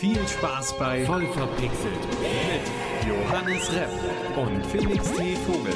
[0.00, 1.92] Viel Spaß bei Voll verpixelt.
[2.22, 3.90] mit Johannes Repp
[4.34, 5.36] und Felix T.
[5.36, 5.74] Vogel.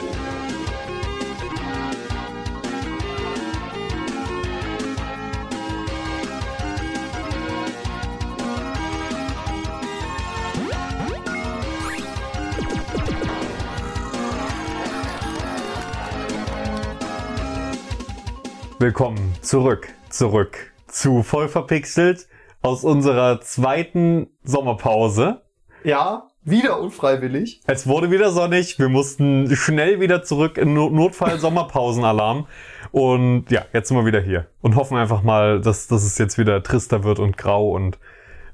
[18.79, 22.27] Willkommen zurück, zurück zu voll verpixelt
[22.65, 25.43] aus unserer zweiten Sommerpause.
[25.85, 27.61] Ja, wieder unfreiwillig.
[27.67, 32.47] Es wurde wieder sonnig, wir mussten schnell wieder zurück in No- Notfall Sommerpausenalarm
[32.91, 36.39] und ja, jetzt sind wir wieder hier und hoffen einfach mal, dass, dass es jetzt
[36.39, 37.99] wieder trister wird und grau und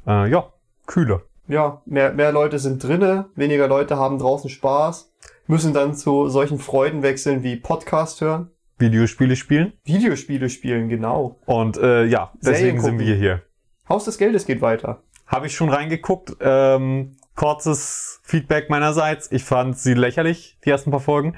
[0.09, 0.52] äh, ja,
[0.86, 1.22] kühler.
[1.47, 5.12] Ja, mehr, mehr Leute sind drinne, weniger Leute haben draußen Spaß,
[5.47, 11.38] müssen dann zu solchen Freuden wechseln wie Podcast hören, Videospiele spielen Videospiele spielen, genau.
[11.47, 13.42] und äh, ja, deswegen sind wir hier.
[13.90, 15.02] Haus des Geldes geht weiter.
[15.26, 16.36] Habe ich schon reingeguckt.
[16.40, 19.30] Ähm, kurzes Feedback meinerseits.
[19.32, 21.36] Ich fand sie lächerlich, die ersten paar Folgen,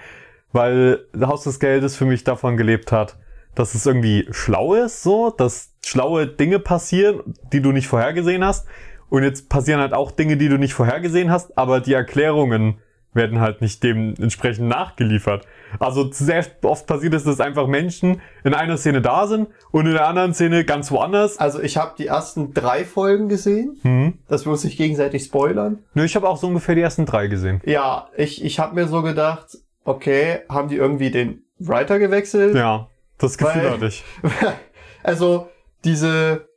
[0.52, 3.16] weil Haus des Geldes für mich davon gelebt hat,
[3.54, 8.66] dass es irgendwie schlau ist, so, dass schlaue Dinge passieren, die du nicht vorhergesehen hast.
[9.08, 12.78] Und jetzt passieren halt auch Dinge, die du nicht vorhergesehen hast, aber die Erklärungen
[13.14, 15.46] werden halt nicht dementsprechend nachgeliefert.
[15.78, 19.92] Also sehr oft passiert es, dass einfach Menschen in einer Szene da sind und in
[19.92, 21.38] der anderen Szene ganz woanders.
[21.38, 24.18] Also ich habe die ersten drei Folgen gesehen, Hm.
[24.28, 25.80] dass wir uns nicht gegenseitig spoilern.
[25.94, 27.60] Nö, ich habe auch so ungefähr die ersten drei gesehen.
[27.66, 32.54] Ja, ich, ich habe mir so gedacht, okay, haben die irgendwie den Writer gewechselt?
[32.56, 34.04] Ja, das Gefühl Weil- hatte ich.
[35.02, 35.48] also
[35.84, 36.48] diese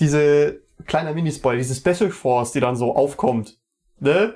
[0.00, 3.58] diese kleiner Minispoiler, diese Special Force, die dann so aufkommt,
[4.00, 4.34] ne?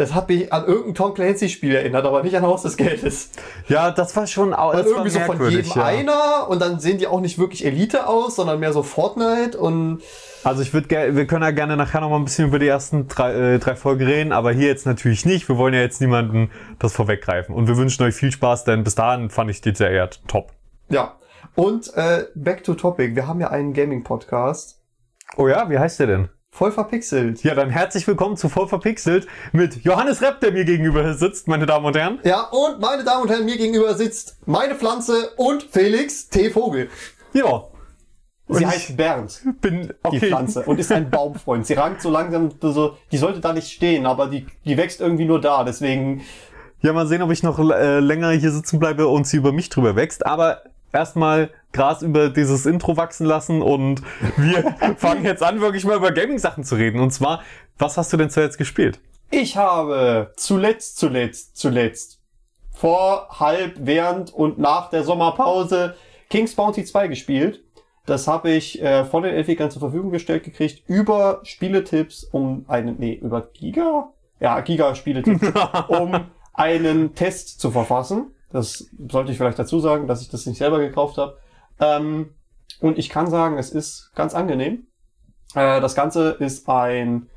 [0.00, 3.30] Das hat mich an irgendein Tom Clancy Spiel erinnert, aber nicht an Haus des Geldes.
[3.68, 5.84] Ja, das war schon au- Weil irgendwie so von jedem ja.
[5.84, 10.00] einer und dann sehen die auch nicht wirklich Elite aus, sondern mehr so Fortnite und
[10.42, 13.08] Also ich würde wir können ja gerne nachher noch mal ein bisschen über die ersten
[13.08, 15.48] drei, äh, drei Folgen reden, aber hier jetzt natürlich nicht.
[15.48, 17.54] Wir wollen ja jetzt niemanden das vorweggreifen.
[17.54, 20.52] Und wir wünschen euch viel Spaß, denn bis dahin fand ich die Serie top.
[20.88, 21.16] ja.
[21.56, 24.80] Und äh, back to topic, wir haben ja einen Gaming Podcast,
[25.36, 26.28] Oh ja, wie heißt der denn?
[26.52, 27.42] Voll verpixelt.
[27.42, 31.66] Ja, dann herzlich willkommen zu Voll verpixelt mit Johannes Repp, der mir gegenüber sitzt, meine
[31.66, 32.18] Damen und Herren.
[32.24, 36.50] Ja, und meine Damen und Herren, mir gegenüber sitzt meine Pflanze und Felix T.
[36.50, 36.88] Vogel.
[37.32, 37.64] Ja.
[38.52, 39.40] Sie heißt Bernd.
[39.60, 40.26] bin die okay.
[40.26, 41.66] Pflanze und ist ein Baumfreund.
[41.66, 45.24] Sie rankt so langsam so, die sollte da nicht stehen, aber die, die wächst irgendwie
[45.24, 45.62] nur da.
[45.62, 46.22] Deswegen,
[46.82, 49.68] Ja, mal sehen, ob ich noch äh, länger hier sitzen bleibe und sie über mich
[49.68, 50.26] drüber wächst.
[50.26, 50.62] Aber
[50.92, 54.02] erstmal Gras über dieses Intro wachsen lassen und
[54.36, 57.00] wir fangen jetzt an, wirklich mal über Gaming-Sachen zu reden.
[57.00, 57.42] Und zwar,
[57.78, 59.00] was hast du denn zuletzt gespielt?
[59.30, 62.20] ich habe zuletzt, zuletzt, zuletzt,
[62.72, 65.94] vor, halb, während und nach der Sommerpause
[66.28, 67.62] King's Bounty 2 gespielt.
[68.06, 72.96] Das habe ich äh, von den Entwicklern zur Verfügung gestellt gekriegt über Spieletipps, um einen,
[72.98, 74.12] nee, über Giga?
[74.40, 75.52] Ja, Giga Spieletipps,
[75.88, 78.34] um einen Test zu verfassen.
[78.52, 81.36] Das sollte ich vielleicht dazu sagen, dass ich das nicht selber gekauft habe.
[81.78, 82.30] Ähm,
[82.80, 84.86] und ich kann sagen, es ist ganz angenehm.
[85.54, 87.28] Äh, das Ganze ist ein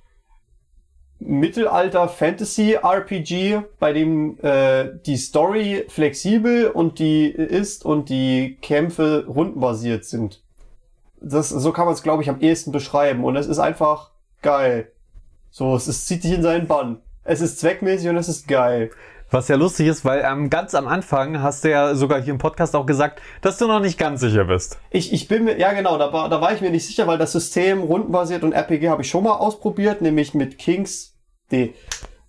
[1.19, 10.43] Mittelalter-Fantasy-RPG, bei dem äh, die Story flexibel und die ist und die Kämpfe rundenbasiert sind.
[11.21, 13.23] Das, so kann man es, glaube ich, am ehesten beschreiben.
[13.23, 14.91] Und es ist einfach geil.
[15.49, 16.99] So, es ist, zieht dich in seinen Bann.
[17.23, 18.91] Es ist zweckmäßig und es ist geil.
[19.33, 22.37] Was ja lustig ist, weil ähm, ganz am Anfang hast du ja sogar hier im
[22.37, 24.77] Podcast auch gesagt, dass du noch nicht ganz sicher bist.
[24.91, 27.17] Ich, ich bin mir, ja genau, da war, da war ich mir nicht sicher, weil
[27.17, 31.15] das System rundenbasiert und RPG habe ich schon mal ausprobiert, nämlich mit Kings,
[31.49, 31.73] die,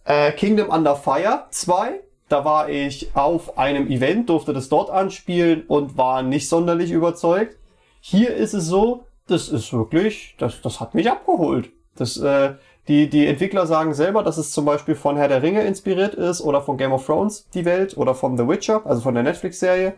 [0.05, 2.01] äh, Kingdom Under Fire 2.
[2.31, 7.59] Da war ich auf einem Event, durfte das dort anspielen und war nicht sonderlich überzeugt.
[8.01, 11.69] Hier ist es so, das ist wirklich, das, das hat mich abgeholt.
[11.97, 12.55] Das, äh,
[12.89, 16.43] die, die Entwickler sagen selber, dass es zum Beispiel von Herr der Ringe inspiriert ist
[16.43, 19.95] oder von Game of Thrones, die Welt, oder von The Witcher, also von der Netflix-Serie.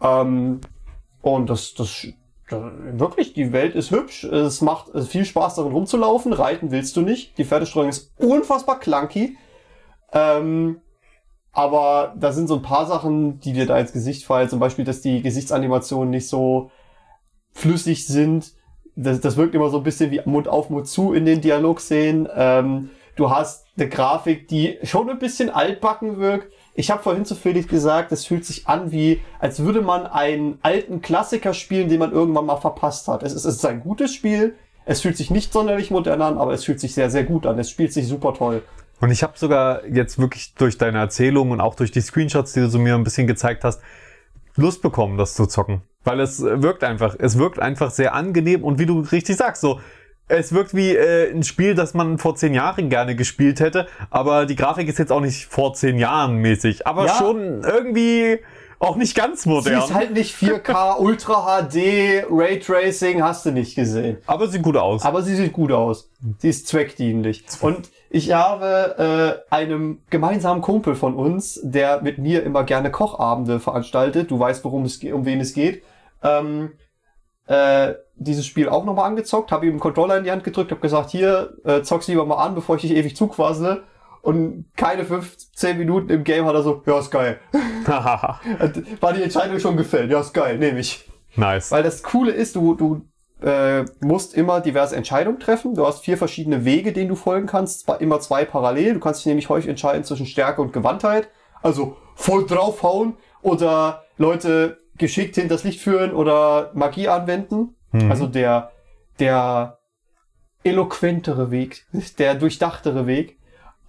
[0.00, 0.60] Ähm,
[1.22, 2.06] und das, das,
[2.48, 4.24] das, wirklich, die Welt ist hübsch.
[4.24, 6.32] Es macht viel Spaß darin rumzulaufen.
[6.32, 7.36] Reiten willst du nicht.
[7.36, 9.36] Die Pferdestreuung ist unfassbar clunky.
[10.12, 10.80] Ähm,
[11.52, 14.48] aber da sind so ein paar Sachen, die dir da ins Gesicht fallen.
[14.48, 16.70] Zum Beispiel, dass die Gesichtsanimationen nicht so
[17.52, 18.52] flüssig sind.
[19.00, 22.28] Das, das wirkt immer so ein bisschen wie Mund auf, Mund zu in den Dialogszenen.
[22.34, 26.52] Ähm, du hast eine Grafik, die schon ein bisschen altbacken wirkt.
[26.74, 30.58] Ich habe vorhin zu Felix gesagt, es fühlt sich an wie, als würde man einen
[30.62, 33.22] alten Klassiker spielen, den man irgendwann mal verpasst hat.
[33.22, 34.56] Es ist, es ist ein gutes Spiel.
[34.84, 37.58] Es fühlt sich nicht sonderlich modern an, aber es fühlt sich sehr, sehr gut an.
[37.58, 38.62] Es spielt sich super toll.
[39.00, 42.60] Und ich habe sogar jetzt wirklich durch deine Erzählung und auch durch die Screenshots, die
[42.60, 43.80] du so mir ein bisschen gezeigt hast,
[44.56, 45.82] Lust bekommen, das zu zocken.
[46.04, 49.60] Weil es äh, wirkt einfach, es wirkt einfach sehr angenehm und wie du richtig sagst,
[49.62, 49.80] so,
[50.28, 54.46] es wirkt wie äh, ein Spiel, das man vor zehn Jahren gerne gespielt hätte, aber
[54.46, 57.14] die Grafik ist jetzt auch nicht vor zehn Jahren mäßig, aber Ja.
[57.18, 58.38] schon irgendwie
[58.78, 59.78] auch nicht ganz Sie modern.
[59.82, 64.18] ist halt nicht 4K, Ultra HD, Raytracing, hast du nicht gesehen.
[64.26, 65.04] aber sieht gut aus.
[65.04, 66.10] Aber sie sieht gut aus.
[66.38, 67.44] Sie ist zweckdienlich.
[67.60, 73.60] Und ich habe äh, einem gemeinsamen Kumpel von uns, der mit mir immer gerne Kochabende
[73.60, 75.82] veranstaltet, du weißt, worum es geht, um wen es geht,
[76.22, 76.72] ähm,
[77.46, 80.80] äh, dieses Spiel auch nochmal angezockt, habe ihm einen Controller in die Hand gedrückt, habe
[80.80, 83.84] gesagt, hier, äh, zock's lieber mal an, bevor ich dich ewig zuquassele.
[84.20, 87.38] Und keine 15 Minuten im Game hat er so, ja, ist geil.
[87.86, 91.08] War die Entscheidung schon gefällt, ja, ist geil, nehme ich.
[91.36, 91.70] nice.
[91.70, 93.02] Weil das Coole ist, du, du
[93.42, 95.74] äh, musst immer diverse Entscheidungen treffen.
[95.74, 97.88] Du hast vier verschiedene Wege, denen du folgen kannst.
[98.00, 98.94] Immer zwei parallel.
[98.94, 101.28] Du kannst dich nämlich häufig entscheiden zwischen Stärke und Gewandtheit.
[101.62, 107.76] Also voll draufhauen oder Leute geschickt hinters Licht führen oder Magie anwenden.
[107.92, 108.10] Mhm.
[108.10, 108.72] Also der,
[109.20, 109.78] der
[110.64, 111.86] eloquentere Weg,
[112.18, 113.38] der durchdachtere Weg.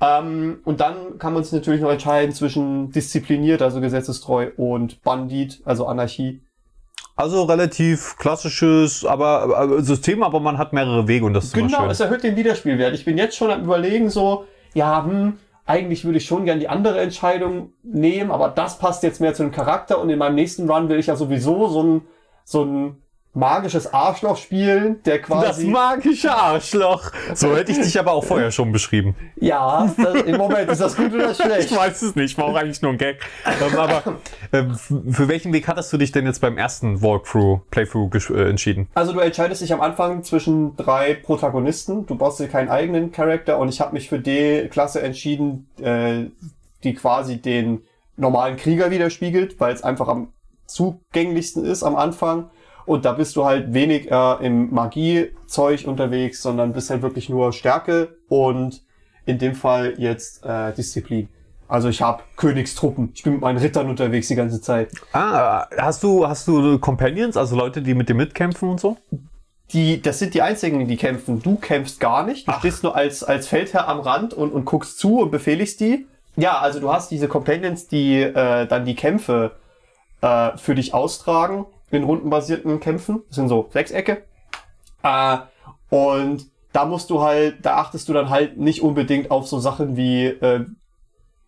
[0.01, 5.61] Ähm, und dann kann man sich natürlich noch entscheiden zwischen diszipliniert, also gesetzestreu, und Bandit,
[5.65, 6.41] also Anarchie.
[7.19, 11.81] Also relativ klassisches aber, aber System, aber man hat mehrere Wege und das ist Genau,
[11.81, 11.89] schön.
[11.89, 12.93] es erhöht den Wiederspielwert.
[12.93, 15.33] Ich bin jetzt schon am überlegen, so, ja, hm,
[15.65, 19.43] eigentlich würde ich schon gern die andere Entscheidung nehmen, aber das passt jetzt mehr zu
[19.43, 22.01] dem Charakter und in meinem nächsten Run will ich ja sowieso so ein,
[22.45, 23.01] so ein
[23.33, 25.67] magisches Arschloch spielen, der Das quasi.
[25.67, 27.11] magische Arschloch.
[27.35, 29.15] So hätte ich dich aber auch vorher schon beschrieben.
[29.35, 31.75] ja, das, im Moment ist das gut oder Ich schlecht?
[31.75, 33.19] weiß es nicht, war auch eigentlich nur ein Gag.
[33.45, 34.15] Ähm, aber
[34.51, 38.87] ähm, für welchen Weg hattest du dich denn jetzt beim ersten Walkthrough, Playthrough äh, entschieden?
[38.95, 42.07] Also du entscheidest dich am Anfang zwischen drei Protagonisten.
[42.07, 46.25] Du baust dir keinen eigenen Charakter und ich habe mich für die Klasse entschieden, äh,
[46.83, 47.83] die quasi den
[48.17, 50.33] normalen Krieger widerspiegelt, weil es einfach am
[50.65, 52.49] zugänglichsten ist am Anfang.
[52.85, 57.53] Und da bist du halt wenig äh, im Magiezeug unterwegs, sondern bist halt wirklich nur
[57.53, 58.81] Stärke und
[59.25, 61.29] in dem Fall jetzt äh, Disziplin.
[61.67, 63.11] Also ich habe Königstruppen.
[63.13, 64.89] Ich bin mit meinen Rittern unterwegs die ganze Zeit.
[65.13, 68.97] Ah, hast du, hast du Companions, also Leute, die mit dir mitkämpfen und so?
[69.73, 71.41] die, das sind die einzigen, die kämpfen.
[71.41, 72.47] Du kämpfst gar nicht.
[72.47, 76.07] Du stehst nur als, als Feldherr am Rand und, und guckst zu und befehligst die.
[76.35, 79.51] Ja, also du hast diese Companions, die äh, dann die Kämpfe
[80.21, 83.23] äh, für dich austragen in rundenbasierten Kämpfen.
[83.27, 84.23] Das sind so Sechsecke.
[85.03, 85.37] Äh,
[85.89, 89.97] und da musst du halt, da achtest du dann halt nicht unbedingt auf so Sachen
[89.97, 90.65] wie, äh,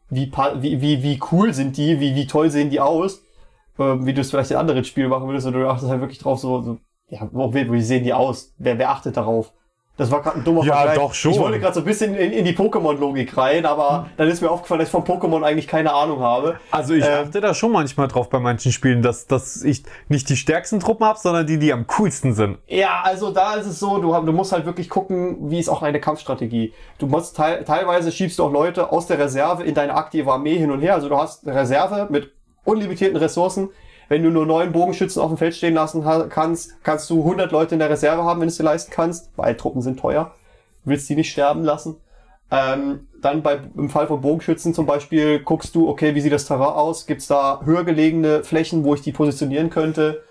[0.09, 3.23] wie, wie, wie, wie cool sind die, wie, wie toll sehen die aus,
[3.79, 6.19] ähm, wie du es vielleicht in anderen Spielen machen würdest, sondern du achtest halt wirklich
[6.19, 6.77] drauf, so, so
[7.09, 8.53] ja, wo, wie sehen die aus?
[8.57, 9.53] Wer, wer achtet darauf?
[10.01, 10.95] Das war gerade ein dummer Ja, Vergleich.
[10.97, 11.31] doch schon.
[11.31, 14.49] Ich wollte gerade so ein bisschen in, in die Pokémon-Logik rein, aber dann ist mir
[14.49, 16.55] aufgefallen, dass ich von Pokémon eigentlich keine Ahnung habe.
[16.71, 20.27] Also ich Ähm, achte da schon manchmal drauf bei manchen Spielen, dass, dass ich nicht
[20.29, 22.57] die stärksten Truppen habe, sondern die, die am coolsten sind.
[22.65, 25.83] Ja, also da ist es so, du, du musst halt wirklich gucken, wie ist auch
[25.83, 26.73] eine Kampfstrategie.
[26.97, 30.57] Du musst teil, teilweise schiebst du auch Leute aus der Reserve in deine aktive Armee
[30.57, 30.95] hin und her.
[30.95, 32.31] Also du hast eine Reserve mit
[32.63, 33.69] unlimitierten Ressourcen.
[34.11, 37.75] Wenn du nur neun Bogenschützen auf dem Feld stehen lassen kannst, kannst du 100 Leute
[37.75, 40.35] in der Reserve haben, wenn du es dir leisten kannst, weil Truppen sind teuer.
[40.83, 41.95] Du willst die nicht sterben lassen.
[42.51, 46.43] Ähm, dann bei, im Fall von Bogenschützen zum Beispiel guckst du, okay, wie sieht das
[46.43, 47.05] Terrain aus?
[47.05, 50.21] Gibt's da höher gelegene Flächen, wo ich die positionieren könnte?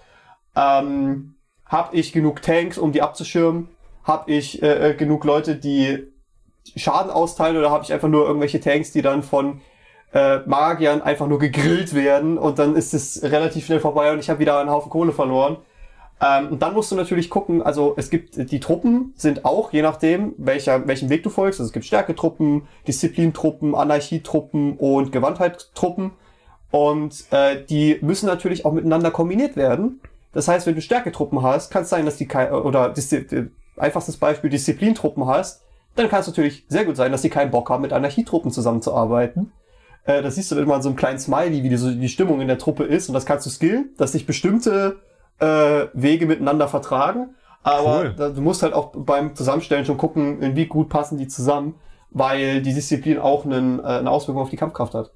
[0.55, 3.71] Ähm, hab ich genug Tanks, um die abzuschirmen?
[4.05, 6.07] Hab ich äh, äh, genug Leute, die
[6.77, 9.63] Schaden austeilen oder habe ich einfach nur irgendwelche Tanks, die dann von
[10.13, 14.31] äh, Magiern einfach nur gegrillt werden und dann ist es relativ schnell vorbei und ich
[14.31, 15.59] habe wieder einen Haufen Kohle verloren.
[16.21, 19.83] Ähm, und dann musst du natürlich gucken, also es gibt, die Truppen sind auch, je
[19.83, 26.13] nachdem, welcher, welchen Weg du folgst, also es gibt Stärketruppen, Disziplintruppen, Anarchietruppen und Gewandheittruppen.
[26.71, 30.01] Und äh, die müssen natürlich auch miteinander kombiniert werden.
[30.33, 33.47] Das heißt, wenn du Stärketruppen hast, kann es sein, dass die kein, oder Diszi äh,
[33.77, 35.63] einfachstes Beispiel Disziplintruppen hast,
[35.97, 39.53] dann kann es natürlich sehr gut sein, dass die keinen Bock haben, mit Anarchietruppen zusammenzuarbeiten.
[40.05, 42.09] Äh, das siehst du dann immer in so einem kleinen Smiley, wie die, so die
[42.09, 43.09] Stimmung in der Truppe ist.
[43.09, 45.01] Und das kannst du skillen, dass sich bestimmte
[45.39, 47.35] äh, Wege miteinander vertragen.
[47.63, 48.15] Aber Cool.
[48.17, 51.75] da, du musst halt auch beim Zusammenstellen schon gucken, in wie gut passen die zusammen,
[52.11, 55.13] weil die Disziplin auch einen, äh, eine Auswirkung auf die Kampfkraft hat.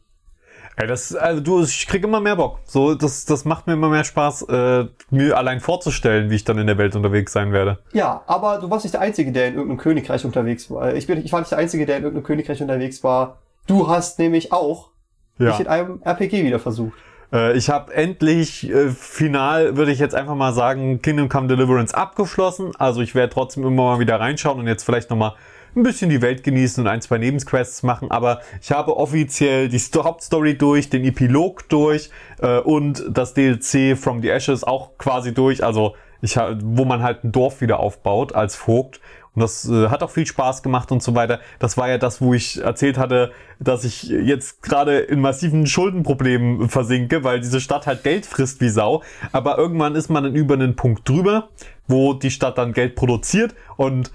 [0.76, 2.58] Ey, das, also du, ich krieg immer mehr Bock.
[2.64, 6.58] So, das, das macht mir immer mehr Spaß, äh, mir allein vorzustellen, wie ich dann
[6.58, 7.78] in der Welt unterwegs sein werde.
[7.92, 10.92] Ja, aber du warst nicht der Einzige, der in irgendeinem Königreich unterwegs war.
[10.94, 13.38] Ich, bin, ich war nicht der Einzige, der in irgendeinem Königreich unterwegs war.
[13.66, 14.90] Du hast nämlich auch
[15.38, 16.96] dich in einem RPG wieder versucht.
[17.32, 21.94] Äh, ich habe endlich äh, final, würde ich jetzt einfach mal sagen, Kingdom Come Deliverance
[21.94, 22.72] abgeschlossen.
[22.78, 25.34] Also ich werde trotzdem immer mal wieder reinschauen und jetzt vielleicht noch mal
[25.76, 28.10] ein bisschen die Welt genießen und ein, zwei Nebensquests machen.
[28.10, 33.98] Aber ich habe offiziell die Sto Hauptstory durch, den Epilog durch äh, und das DLC
[33.98, 35.64] From the Ashes auch quasi durch.
[35.64, 39.00] Also ich, wo man halt ein Dorf wieder aufbaut als Vogt.
[39.34, 41.40] Und das äh, hat auch viel Spaß gemacht und so weiter.
[41.58, 46.68] Das war ja das, wo ich erzählt hatte, dass ich jetzt gerade in massiven Schuldenproblemen
[46.68, 49.02] versinke, weil diese Stadt halt Geld frisst wie Sau.
[49.32, 51.48] Aber irgendwann ist man dann über einen Punkt drüber,
[51.88, 54.12] wo die Stadt dann Geld produziert und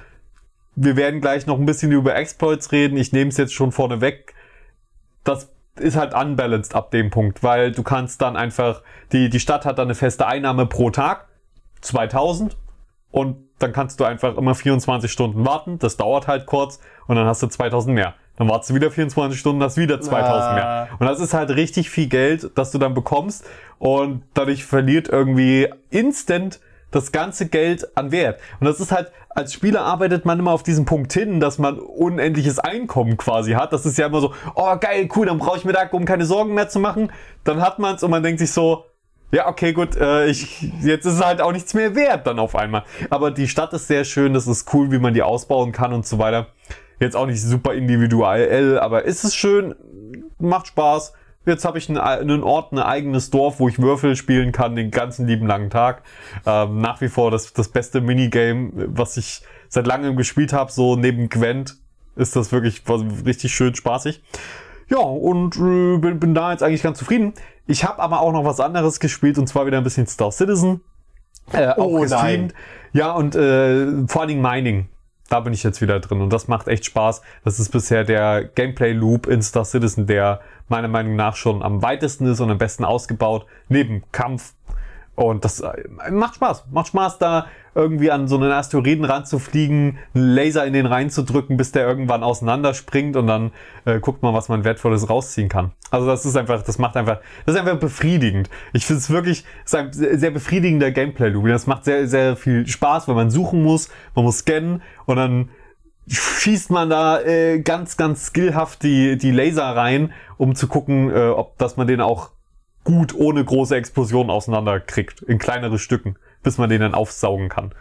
[0.82, 2.98] wir werden gleich noch ein bisschen über Exploits reden.
[2.98, 4.34] Ich nehme es jetzt schon vorne weg.
[5.26, 9.66] Das ist halt unbalanced ab dem Punkt, weil du kannst dann einfach, die, die Stadt
[9.66, 11.28] hat dann eine feste Einnahme pro Tag,
[11.82, 12.56] 2000,
[13.12, 17.26] und dann kannst du einfach immer 24 Stunden warten, das dauert halt kurz, und dann
[17.28, 18.16] hast du 2000 mehr.
[18.38, 20.54] Dann wartest du wieder 24 Stunden, hast wieder 2000 Ah.
[20.56, 20.88] mehr.
[21.00, 23.46] Und das ist halt richtig viel Geld, das du dann bekommst,
[23.78, 26.60] und dadurch verliert irgendwie instant
[26.92, 28.40] das ganze Geld an Wert.
[28.60, 31.78] Und das ist halt, als Spieler arbeitet man immer auf diesen Punkt hin, dass man
[31.78, 33.72] unendliches Einkommen quasi hat.
[33.74, 36.26] Das ist ja immer so, oh geil, cool, dann brauche ich mir da um keine
[36.26, 37.12] Sorgen mehr zu machen.
[37.44, 38.86] Dann hat man's und man denkt sich so,
[39.32, 42.56] ja, okay, gut, äh, ich, jetzt ist es halt auch nichts mehr wert dann auf
[42.56, 42.84] einmal.
[43.10, 46.06] Aber die Stadt ist sehr schön, das ist cool, wie man die ausbauen kann und
[46.06, 46.48] so weiter.
[47.00, 49.76] Jetzt auch nicht super individuell, aber ist es schön,
[50.40, 51.14] macht Spaß.
[51.46, 54.92] Jetzt habe ich einen, einen Ort, ein eigenes Dorf, wo ich Würfel spielen kann, den
[54.92, 56.04] ganzen lieben langen Tag.
[56.46, 60.96] Ähm, nach wie vor das, das beste Minigame, was ich seit langem gespielt habe, so
[60.96, 61.78] neben Gwent
[62.16, 62.84] ist das wirklich
[63.26, 64.22] richtig schön spaßig.
[64.90, 67.34] Ja, und äh, bin, bin da jetzt eigentlich ganz zufrieden.
[67.68, 70.82] Ich habe aber auch noch was anderes gespielt und zwar wieder ein bisschen Star Citizen.
[71.54, 72.54] Äh, auch Oh, gestreamt.
[72.94, 74.88] Ja, und äh, vor allen Dingen Mining.
[75.30, 77.22] Da bin ich jetzt wieder drin und das macht echt Spaß.
[77.44, 82.26] Das ist bisher der Gameplay-Loop in Star Citizen, der meiner Meinung nach schon am weitesten
[82.26, 84.54] ist und am besten ausgebaut, neben Kampf.
[85.20, 85.74] Und das äh,
[86.12, 86.68] macht Spaß.
[86.72, 91.74] Macht Spaß, da irgendwie an so einen Asteroiden ranzufliegen, einen Laser in den reinzudrücken, bis
[91.74, 93.52] der irgendwann auseinanderspringt und dann
[93.84, 95.72] äh, guckt man, was man Wertvolles rausziehen kann.
[95.92, 98.50] Also das ist einfach, das macht einfach, das ist einfach befriedigend.
[98.72, 101.48] Ich finde es wirklich, ist ein sehr sehr befriedigender Gameplay-Loop.
[101.48, 105.50] Das macht sehr, sehr viel Spaß, weil man suchen muss, man muss scannen und dann
[106.08, 111.28] schießt man da äh, ganz, ganz skillhaft die, die Laser rein, um zu gucken, äh,
[111.28, 112.32] ob dass man den auch
[112.90, 117.72] gut ohne große Explosionen auseinanderkriegt, in kleinere Stücken, bis man den dann aufsaugen kann.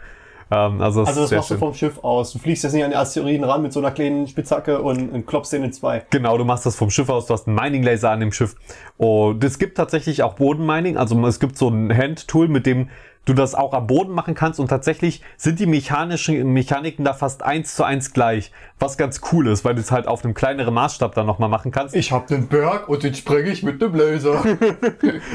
[0.51, 1.59] Ähm, also das Also das machst du schön.
[1.59, 2.31] vom Schiff aus.
[2.31, 5.25] Du fliegst jetzt nicht an den Asteroiden ran mit so einer kleinen Spitzhacke und, und
[5.25, 6.05] klopfst den in zwei.
[6.11, 8.55] Genau, du machst das vom Schiff aus, du hast einen Mining-Laser an dem Schiff.
[8.97, 12.89] Und es gibt tatsächlich auch Bodenmining, also es gibt so ein Hand-Tool, mit dem
[13.29, 17.43] du das auch am Boden machen kannst und tatsächlich sind die mechanischen Mechaniken da fast
[17.43, 20.73] eins zu eins gleich, was ganz cool ist, weil du es halt auf einem kleineren
[20.73, 21.95] Maßstab dann nochmal machen kannst.
[21.95, 24.43] Ich hab den Berg und den spreng ich mit dem Laser.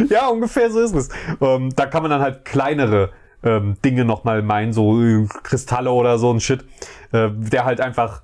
[0.09, 1.09] Ja, ungefähr so ist es.
[1.41, 3.11] Ähm, da kann man dann halt kleinere
[3.43, 6.65] ähm, Dinge nochmal meinen, so äh, Kristalle oder so ein Shit,
[7.13, 8.23] äh, der halt einfach,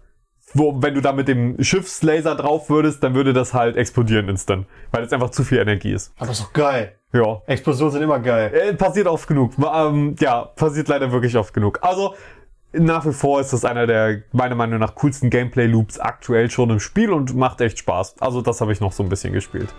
[0.53, 4.67] wo, wenn du da mit dem Schiffslaser drauf würdest, dann würde das halt explodieren instant,
[4.91, 6.13] weil es einfach zu viel Energie ist.
[6.19, 7.00] Aber ist doch geil.
[7.13, 7.43] Ja.
[7.47, 8.53] Explosionen sind immer geil.
[8.55, 9.53] Äh, passiert oft genug.
[9.59, 11.79] Ähm, ja, passiert leider wirklich oft genug.
[11.83, 12.15] Also,
[12.73, 16.79] nach wie vor ist das einer der, meiner Meinung nach, coolsten Gameplay-Loops aktuell schon im
[16.79, 18.17] Spiel und macht echt Spaß.
[18.21, 19.75] Also, das habe ich noch so ein bisschen gespielt.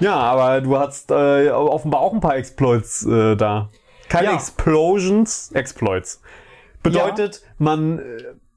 [0.00, 3.68] Ja, aber du hast äh, offenbar auch ein paar Exploits äh, da.
[4.08, 4.34] Keine Ja.
[4.34, 6.22] Explosions, Exploits.
[6.82, 8.02] Bedeutet, man, äh,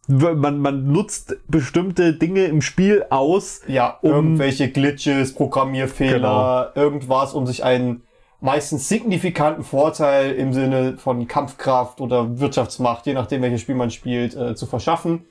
[0.07, 3.61] man, man nutzt bestimmte Dinge im Spiel aus.
[3.67, 8.03] Ja, Um- irgendwelche Glitches, Programmierfehler, irgendwas, um sich einen
[8.41, 14.35] meistens signifikanten Vorteil im Sinne von Kampfkraft oder Wirtschaftsmacht, je nachdem welches Spiel man spielt,
[14.35, 15.25] äh, zu verschaffen.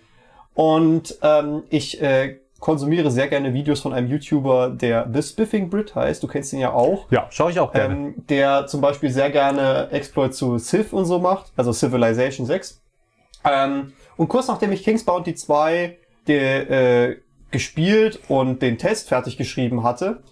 [0.54, 5.94] Und ähm, ich äh, konsumiere sehr gerne Videos von einem YouTuber, der The Spiffing Brit
[5.94, 6.22] heißt.
[6.22, 7.10] Du kennst ihn ja auch.
[7.10, 7.94] Ja, schaue ich auch gerne.
[7.94, 12.81] Ähm, der zum Beispiel sehr gerne Exploit zu Civ und so macht, also Civilization 6.
[13.44, 17.16] Ähm, und kurz nachdem ich King's Bounty 2 de, äh,
[17.50, 20.22] gespielt und den Test fertig geschrieben hatte,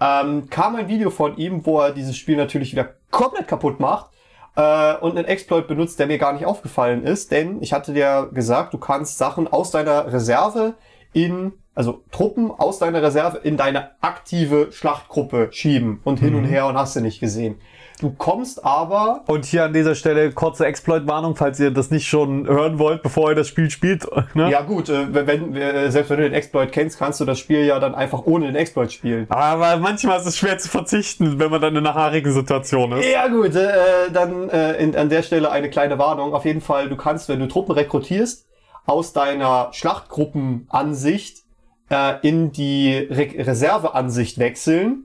[0.00, 4.10] ähm, kam ein Video von ihm, wo er dieses Spiel natürlich wieder komplett kaputt macht
[4.56, 8.28] äh, und einen Exploit benutzt, der mir gar nicht aufgefallen ist, denn ich hatte dir
[8.32, 10.74] gesagt, du kannst Sachen aus deiner Reserve
[11.12, 16.66] in, also Truppen aus deiner Reserve in deine aktive Schlachtgruppe schieben und hin und her
[16.66, 17.60] und hast du nicht gesehen.
[18.02, 22.48] Du kommst aber Und hier an dieser Stelle kurze Exploit-Warnung, falls ihr das nicht schon
[22.48, 24.06] hören wollt, bevor ihr das Spiel spielt.
[24.34, 24.50] Ne?
[24.50, 27.38] Ja gut, äh, wenn, wenn, äh, selbst wenn du den Exploit kennst, kannst du das
[27.38, 29.26] Spiel ja dann einfach ohne den Exploit spielen.
[29.28, 33.04] Aber manchmal ist es schwer zu verzichten, wenn man dann in einer haarigen Situation ist.
[33.04, 36.32] Ja gut, äh, dann äh, in, an der Stelle eine kleine Warnung.
[36.34, 38.46] Auf jeden Fall, du kannst, wenn du Truppen rekrutierst,
[38.86, 41.42] aus deiner Schlachtgruppenansicht
[41.90, 45.04] äh, in die Re Reserveansicht wechseln.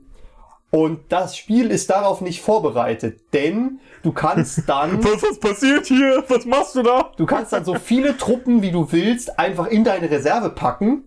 [0.70, 6.22] Und das Spiel ist darauf nicht vorbereitet, denn du kannst dann Was ist passiert hier?
[6.28, 7.10] Was machst du da?
[7.16, 11.04] Du kannst dann so viele Truppen, wie du willst, einfach in deine Reserve packen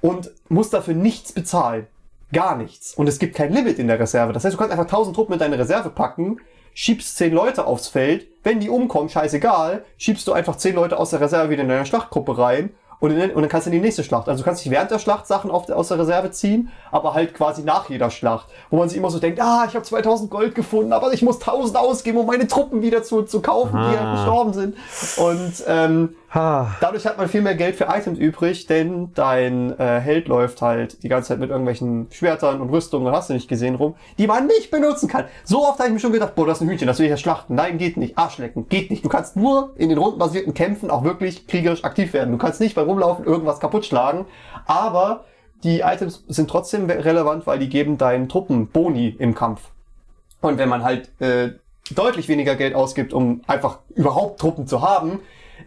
[0.00, 1.86] und musst dafür nichts bezahlen.
[2.32, 2.94] gar nichts.
[2.94, 4.32] Und es gibt kein Limit in der Reserve.
[4.32, 6.40] Das heißt, du kannst einfach 1000 Truppen in deine Reserve packen,
[6.72, 11.10] schiebst 10 Leute aufs Feld, wenn die umkommen, scheißegal, schiebst du einfach 10 Leute aus
[11.10, 12.70] der Reserve wieder in deine Schlachtgruppe rein
[13.00, 14.28] und, in, und dann kannst du in die nächste Schlacht.
[14.28, 17.34] Also du kannst nicht während der Schlacht Sachen auf, aus der Reserve ziehen, aber halt
[17.34, 18.46] quasi nach jeder Schlacht.
[18.70, 21.40] Wo man sich immer so denkt, ah, ich habe 2000 Gold gefunden, aber ich muss
[21.40, 24.14] 1000 ausgeben, um meine Truppen wieder zu, zu kaufen, die halt Ah.
[24.16, 24.76] gestorben sind.
[25.16, 30.00] Und ähm, Ah, Dadurch hat man viel mehr Geld für Items übrig, denn dein äh,
[30.00, 33.76] Held läuft halt die ganze Zeit mit irgendwelchen Schwertern und Rüstungen, hast du nicht gesehen,
[33.76, 35.26] rum, die man nicht benutzen kann.
[35.44, 37.10] So oft habe ich mir schon gedacht, boah, das ist ein Hühnchen, das will ich
[37.10, 37.54] ja schlachten.
[37.54, 38.18] Nein, geht nicht.
[38.18, 39.04] Arschlecken, geht nicht.
[39.04, 42.32] Du kannst nur in den rundenbasierten Kämpfen auch wirklich kriegerisch aktiv werden.
[42.32, 44.26] Du kannst nicht beim Rumlaufen irgendwas kaputt schlagen,
[44.66, 45.24] aber
[45.62, 49.70] die Items sind trotzdem relevant, weil die geben deinen Truppen Boni im Kampf.
[50.40, 51.52] Und wenn man halt äh,
[51.94, 55.20] deutlich weniger Geld ausgibt, um einfach überhaupt Truppen zu haben,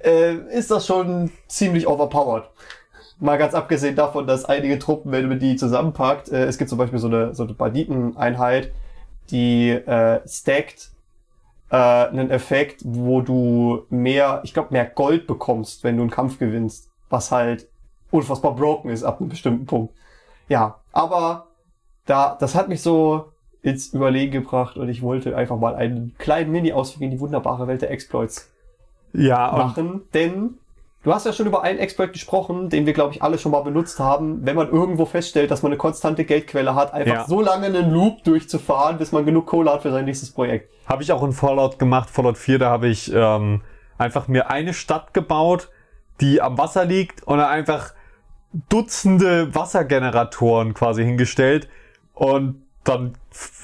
[0.03, 2.49] äh, ist das schon ziemlich overpowered.
[3.19, 6.77] Mal ganz abgesehen davon, dass einige Truppen, wenn man die zusammenpackt, äh, es gibt zum
[6.77, 8.71] Beispiel so eine, so eine Banditeneinheit,
[9.31, 10.91] die äh, stackt
[11.71, 16.37] äh, einen Effekt, wo du mehr, ich glaube, mehr Gold bekommst, wenn du einen Kampf
[16.37, 17.67] gewinnst, was halt
[18.11, 19.93] unfassbar broken ist ab einem bestimmten Punkt.
[20.47, 21.47] Ja, aber
[22.05, 23.25] da, das hat mich so
[23.61, 27.81] ins Überlegen gebracht und ich wollte einfach mal einen kleinen Mini-Ausflug in die wunderbare Welt
[27.81, 28.49] der Exploits
[29.13, 30.57] ja, machen, denn
[31.03, 33.61] du hast ja schon über einen Exploit gesprochen, den wir, glaube ich, alle schon mal
[33.61, 37.25] benutzt haben, wenn man irgendwo feststellt, dass man eine konstante Geldquelle hat, einfach Ja.
[37.25, 40.69] so lange einen Loop durchzufahren, bis man genug Kohle hat für sein nächstes Projekt.
[40.85, 42.09] Habe ich auch in Fallout gemacht.
[42.09, 43.61] Fallout 4, da habe ich ähm,
[43.97, 45.69] einfach mir eine Stadt gebaut,
[46.21, 47.93] die am Wasser liegt und dann einfach
[48.69, 51.67] Dutzende Wassergeneratoren quasi hingestellt
[52.13, 53.13] und dann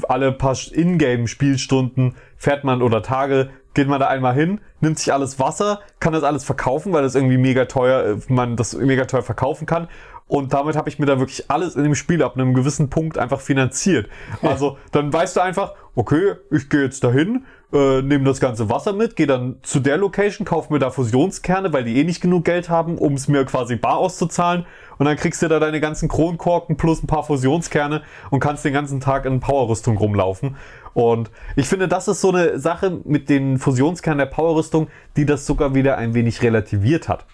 [0.08, 5.40] alle paar Ingame-Spielstunden fährt man oder Tage, geht man da einmal hin, nimmt sich alles
[5.40, 9.24] Wasser, kann das alles verkaufen, weil das irgendwie mega teuer, äh, man das mega teuer
[9.24, 9.88] verkaufen kann.
[10.28, 13.18] Und damit habe ich mir dann wirklich alles in dem Spiel ab einem gewissen Punkt
[13.18, 14.10] einfach finanziert.
[14.42, 18.94] Also dann weißt du einfach, okay, ich gehe jetzt dahin, äh, nehme das ganze Wasser
[18.94, 22.46] mit, gehe dann zu der Location, kaufe mir da Fusionskerne, weil die eh nicht genug
[22.46, 24.66] Geld haben, um es mir quasi bar auszuzahlen.
[25.00, 28.74] Und dann kriegst du da deine ganzen Kronkorken plus ein paar Fusionskerne und kannst den
[28.74, 30.56] ganzen Tag in Powerrüstung rumlaufen.
[30.94, 35.48] Und ich finde, das ist so eine Sache mit den Fusionskernen der Powerrüstung, die das
[35.48, 37.26] sogar wieder ein wenig relativiert hat.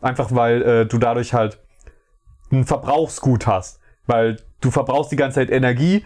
[0.00, 1.60] Einfach weil äh, du dadurch halt
[2.50, 3.80] ein Verbrauchsgut hast.
[4.06, 6.04] Weil du verbrauchst die ganze Zeit Energie,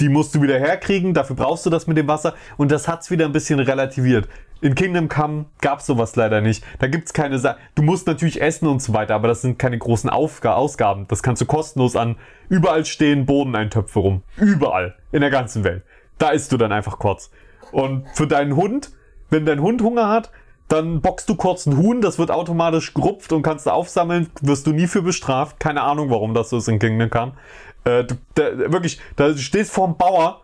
[0.00, 3.10] die musst du wieder herkriegen, dafür brauchst du das mit dem Wasser und das hat's
[3.10, 4.28] wieder ein bisschen relativiert.
[4.60, 6.64] In Kingdom Come gab's sowas leider nicht.
[6.78, 9.76] Da gibt's keine Sa Du musst natürlich essen und so weiter, aber das sind keine
[9.76, 11.06] großen Aufga Ausgaben.
[11.08, 12.16] Das kannst du kostenlos an
[12.48, 14.22] überall stehen Bodeneintöpfe rum.
[14.38, 14.94] Überall.
[15.12, 15.82] In der ganzen Welt.
[16.18, 17.30] Da isst du dann einfach kurz.
[17.72, 18.90] Und für deinen Hund,
[19.30, 20.30] wenn dein Hund Hunger hat,
[20.68, 24.66] dann bockst du kurz ein Huhn, das wird automatisch gerupft und kannst du aufsammeln, wirst
[24.66, 25.60] du nie für bestraft.
[25.60, 27.32] Keine Ahnung, warum das so ist in Kingdom Come.
[27.84, 30.42] Äh, du, da, wirklich, da stehst vorm Bauer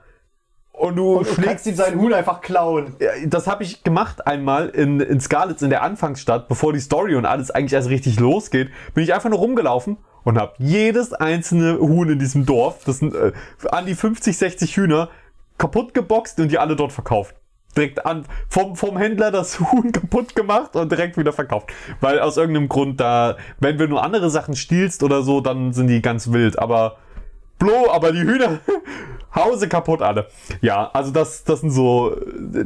[0.73, 2.97] und du Und du schlägst ihm seinen Huhn einfach klauen.
[3.27, 7.27] das habe ich gemacht einmal in, in Scarlets in der Anfangsstadt, bevor die Story und
[7.27, 12.09] alles eigentlich erst richtig losgeht, bin ich einfach nur rumgelaufen und habe jedes einzelne Huhn
[12.09, 13.33] in diesem Dorf, das sind äh,
[13.71, 15.11] an die 50, 60 Hühner,
[15.59, 17.35] kaputt geboxt und die alle dort verkauft.
[17.77, 21.71] Direkt an, vom, vom Händler das Huhn kaputt gemacht und direkt wieder verkauft.
[22.01, 25.87] Weil aus irgendeinem Grund da, wenn du nur andere Sachen stiehlst oder so, dann sind
[25.87, 26.59] die ganz wild.
[26.59, 26.97] Aber
[27.61, 28.59] Blo, aber die Hühner,
[29.35, 30.27] Hause kaputt alle.
[30.61, 32.17] Ja, also das, das sind so,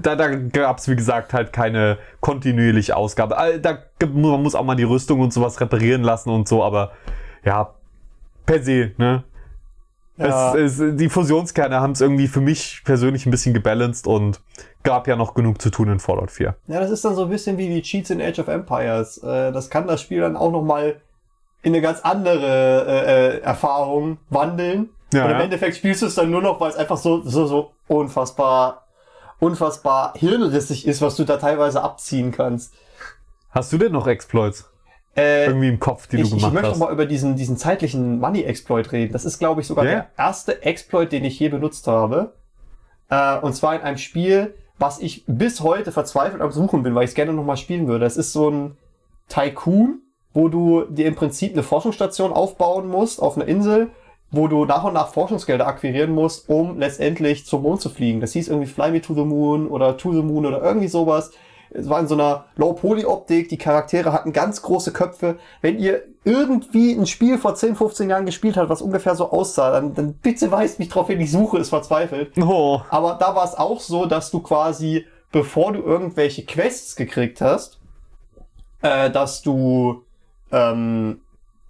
[0.00, 3.36] da, da gab's wie gesagt halt keine kontinuierliche Ausgabe.
[3.60, 6.92] Da, man muss auch mal die Rüstung und sowas reparieren lassen und so, aber
[7.44, 7.74] ja,
[8.46, 9.24] per se, ne?
[10.16, 10.54] Ja.
[10.54, 14.40] Es, es, die Fusionskerne haben es irgendwie für mich persönlich ein bisschen gebalanced und
[14.84, 16.54] gab ja noch genug zu tun in Fallout 4.
[16.68, 19.18] Ja, das ist dann so ein bisschen wie die Cheats in Age of Empires.
[19.18, 21.00] Äh, das kann das Spiel dann auch nochmal
[21.64, 24.90] in eine ganz andere äh, äh, Erfahrung wandeln.
[25.12, 25.42] Ja, und im ja.
[25.44, 28.86] Endeffekt spielst du es dann nur noch, weil es einfach so, so, so unfassbar,
[29.40, 32.74] unfassbar hirnrissig ist, was du da teilweise abziehen kannst.
[33.50, 34.70] Hast du denn noch Exploits
[35.16, 36.78] Äh, irgendwie im Kopf, die ich, du ich gemacht möchte hast?
[36.78, 39.12] mal über diesen, diesen zeitlichen Money-Exploit reden.
[39.12, 39.90] Das ist, glaube ich, sogar Ja.
[39.90, 42.32] der erste Exploit, den ich je benutzt habe.
[43.10, 47.04] Äh, und zwar in einem Spiel, was ich bis heute verzweifelt am Suchen bin, weil
[47.04, 48.04] ich es gerne noch mal spielen würde.
[48.06, 48.76] Es ist so ein
[49.28, 50.00] Tycoon,
[50.34, 53.90] wo du dir im Prinzip eine Forschungsstation aufbauen musst auf einer Insel,
[54.30, 58.20] wo du nach und nach Forschungsgelder akquirieren musst, um letztendlich zum Mond zu fliegen.
[58.20, 61.30] Das hieß irgendwie Fly Me to the Moon oder To the Moon oder irgendwie sowas.
[61.70, 65.38] Es war in so einer Low-Poly-Optik, die Charaktere hatten ganz große Köpfe.
[65.60, 69.72] Wenn ihr irgendwie ein Spiel vor 10, 15 Jahren gespielt habt, was ungefähr so aussah,
[69.72, 72.32] dann, dann bitte weist mich drauf hin, ich suche es verzweifelt.
[72.40, 77.40] Oh, Aber da war es auch so, dass du quasi, bevor du irgendwelche Quests gekriegt
[77.40, 77.80] hast,
[78.82, 80.03] äh, dass du
[80.54, 81.20] ähm,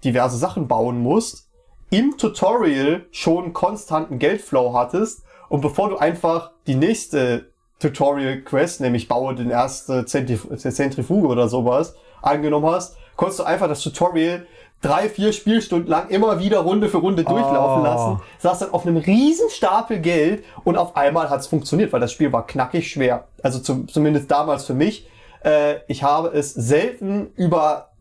[0.05, 1.49] diverse Sachen bauen musst,
[1.91, 9.35] im Tutorial schon konstanten Geldflow hattest und bevor du einfach die nächste Tutorial-Quest, nämlich baue
[9.35, 14.47] den erste Zentrif Zentrifuge oder sowas, angenommen hast, konntest du einfach das Tutorial
[14.81, 17.85] drei, vier Spielstunden lang immer wieder Runde für Runde durchlaufen Oh.
[17.85, 22.01] lassen, saß dann auf einem riesen Stapel Geld und auf einmal hat es funktioniert, weil
[22.01, 23.25] das Spiel war knackig schwer.
[23.43, 25.09] Also zum, zumindest damals für mich.
[25.43, 27.94] Äh, ich habe es selten über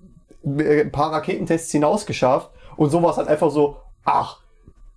[0.46, 4.40] ein paar Raketentests hinaus geschafft und sowas halt einfach so, ach,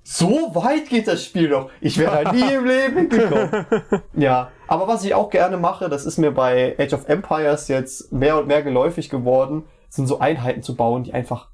[0.02, 1.68] so weit geht das Spiel noch.
[1.80, 3.66] Ich wäre da nie im Leben gekommen.
[4.14, 8.12] Ja, aber was ich auch gerne mache, das ist mir bei Age of Empires jetzt
[8.12, 11.48] mehr und mehr geläufig geworden, sind so Einheiten zu bauen, die einfach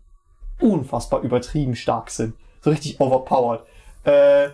[0.60, 2.34] unfassbar übertrieben stark sind.
[2.60, 3.62] So richtig overpowered.
[4.04, 4.50] Äh,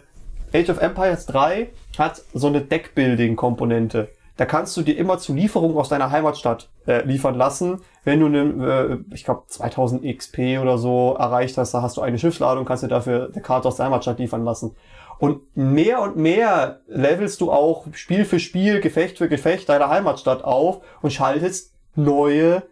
[0.54, 4.08] Age of Empires 3 hat so eine Deckbuilding-Komponente.
[4.38, 7.80] Da kannst du dir immer zu Lieferungen aus deiner Heimatstadt äh, liefern lassen.
[8.04, 12.02] Wenn du eine, äh, ich glaube 2000 XP oder so erreicht hast, da hast du
[12.02, 14.76] eine Schiffsladung, kannst dir dafür eine Karte aus der Heimatstadt liefern lassen.
[15.18, 20.44] Und mehr und mehr levelst du auch Spiel für Spiel, Gefecht für Gefecht deiner Heimatstadt
[20.44, 22.62] auf und schaltest neue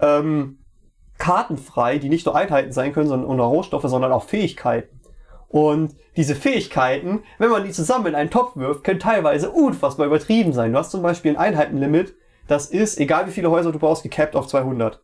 [0.00, 0.58] ähm,
[1.16, 5.00] Karten frei, die nicht nur Einheiten sein können, sondern oder Rohstoffe, sondern auch Fähigkeiten.
[5.54, 10.52] Und diese Fähigkeiten, wenn man die zusammen in einen Topf wirft, können teilweise unfassbar übertrieben
[10.52, 10.72] sein.
[10.72, 12.16] Du hast zum Beispiel ein Einheitenlimit,
[12.48, 15.00] das ist, egal wie viele Häuser du baust, gecapped auf 200.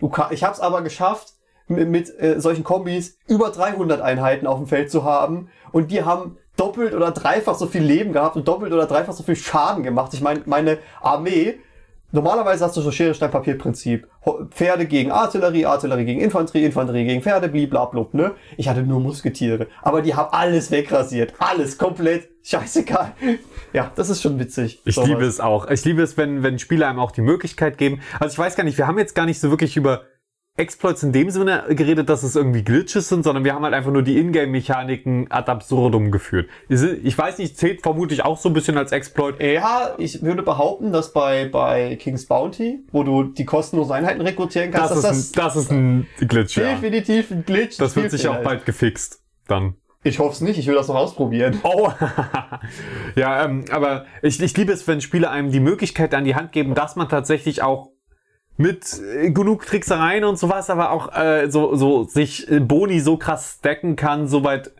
[0.00, 1.32] Du kann, ich habe es aber geschafft,
[1.66, 6.04] mit, mit äh, solchen Kombis über 300 Einheiten auf dem Feld zu haben und die
[6.04, 9.82] haben doppelt oder dreifach so viel Leben gehabt und doppelt oder dreifach so viel Schaden
[9.82, 10.12] gemacht.
[10.12, 11.58] Ich meine, meine Armee,
[12.14, 14.08] normalerweise hast du so Schere, Stein, Papier Prinzip.
[14.50, 18.32] Pferde gegen Artillerie, Artillerie gegen Infanterie, Infanterie gegen Pferde, bliblablub, ne?
[18.56, 19.66] Ich hatte nur Musketiere.
[19.82, 21.34] Aber die haben alles wegrasiert.
[21.38, 23.12] Alles komplett scheißegal.
[23.72, 24.80] Ja, das ist schon witzig.
[24.84, 25.08] Ich sowas.
[25.08, 25.68] liebe es auch.
[25.68, 28.00] Ich liebe es, wenn, wenn Spieler einem auch die Möglichkeit geben.
[28.20, 30.04] Also ich weiß gar nicht, wir haben jetzt gar nicht so wirklich über
[30.56, 33.90] Exploits in dem Sinne geredet, dass es irgendwie Glitches sind, sondern wir haben halt einfach
[33.90, 36.48] nur die Ingame-Mechaniken ad absurdum geführt.
[36.68, 39.42] Ich weiß nicht, zählt vermutlich auch so ein bisschen als Exploit.
[39.42, 44.70] Ja, ich würde behaupten, dass bei, bei King's Bounty, wo du die kostenlosen Einheiten rekrutieren
[44.70, 46.70] kannst, Das ist, dass ein, das ist ein Glitch, ja.
[46.70, 47.76] definitiv ein Glitch.
[47.78, 49.22] Das wird sich auch bald gefixt.
[49.48, 49.74] Dann.
[50.04, 51.60] Ich hoffe es nicht, ich will das noch ausprobieren.
[51.64, 51.90] Oh,
[53.16, 56.52] ja, ähm, aber ich, ich liebe es, wenn Spieler einem die Möglichkeit an die Hand
[56.52, 57.93] geben, dass man tatsächlich auch
[58.56, 58.84] mit
[59.20, 63.56] äh, genug Tricksereien und sowas, aber auch äh, so, so sich äh, Boni so krass
[63.58, 64.70] stacken kann, so weit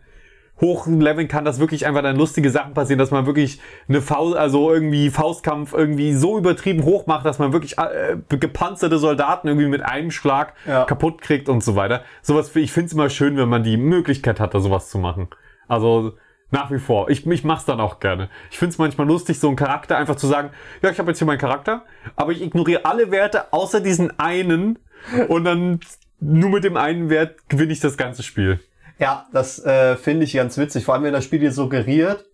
[0.61, 3.59] hochleveln kann, dass wirklich einfach dann lustige Sachen passieren, dass man wirklich
[3.89, 8.97] eine Faust, also irgendwie Faustkampf irgendwie so übertrieben hoch macht, dass man wirklich äh, gepanzerte
[8.97, 10.85] Soldaten irgendwie mit einem Schlag Ja.
[10.85, 12.03] kaputt kriegt und so weiter.
[12.21, 15.27] Sowas, ich finde es immer schön, wenn man die Möglichkeit hat, da sowas zu machen.
[15.67, 16.13] Also
[16.55, 17.09] nach wie vor.
[17.09, 18.29] Ich, ich mach's dann auch gerne.
[18.49, 21.27] Ich find's manchmal lustig, so einen Charakter einfach zu sagen, ja, ich habe jetzt hier
[21.27, 21.83] meinen Charakter,
[22.15, 24.79] aber ich ignoriere alle Werte außer diesen einen
[25.27, 25.81] und dann
[26.19, 28.61] nur mit dem einen Wert gewinne ich das ganze Spiel.
[28.97, 30.85] Ja, das äh, finde ich ganz witzig.
[30.85, 32.25] Vor allem, wenn das Spiel dir suggeriert,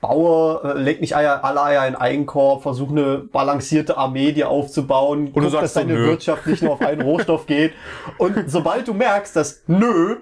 [0.00, 4.48] baue, äh, leg nicht Eier, alle Eier in einen Korb, versuch eine balancierte Armee dir
[4.48, 6.06] aufzubauen, du guck, dass deine nö.
[6.06, 7.74] Wirtschaft nicht nur auf einen Rohstoff geht.
[8.16, 10.16] Und sobald du merkst, dass nö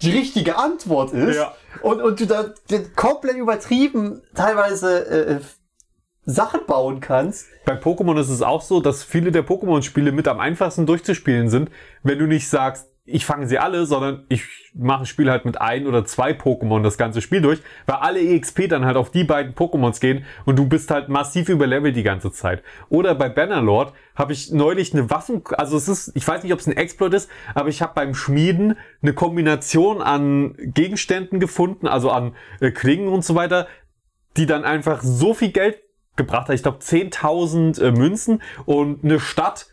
[0.00, 1.52] die richtige Antwort ist Ja.
[1.82, 2.54] Und, und du da
[2.96, 5.40] komplett übertrieben teilweise äh,
[6.24, 10.38] Sachen bauen kannst, Bei Pokémon ist es auch so, dass viele der Pokémon-Spiele mit am
[10.38, 11.70] einfachsten durchzuspielen sind,
[12.02, 14.44] wenn du nicht sagst, ich fange sie alle, sondern ich
[14.74, 18.20] mache ein Spiel halt mit ein oder zwei Pokémon das ganze Spiel durch, weil alle
[18.20, 22.02] EXP dann halt auf die beiden Pokémons gehen und du bist halt massiv überlevelt die
[22.02, 22.62] ganze Zeit.
[22.88, 26.60] Oder bei Bannerlord habe ich neulich eine Waffen, also es ist, ich weiß nicht, ob
[26.60, 32.10] es ein Exploit ist, aber ich habe beim Schmieden eine Kombination an Gegenständen gefunden, also
[32.10, 33.66] an äh, Klingen und so weiter,
[34.36, 35.80] die dann einfach so viel Geld
[36.16, 36.54] gebracht hat.
[36.54, 39.69] Ich glaube 10.000 äh, Münzen und eine Stadt,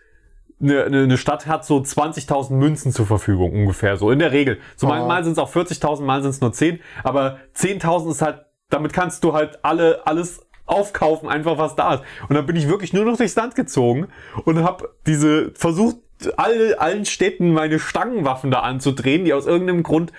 [0.61, 4.59] eine, eine Stadt hat so 20.000 Münzen zur Verfügung ungefähr, so in der Regel.
[4.75, 5.07] So mal, Oh.
[5.07, 8.91] mal sind es auch 40.000, mal sind es nur 10, aber 10.000 ist halt, damit
[8.93, 12.03] kannst du halt alle alles aufkaufen, einfach was da ist.
[12.27, 14.07] Und dann bin ich wirklich nur noch durchs Land gezogen
[14.43, 15.97] und habe diese versucht,
[16.35, 20.11] alle, allen Städten meine Stangenwaffen da anzudrehen, die aus irgendeinem Grund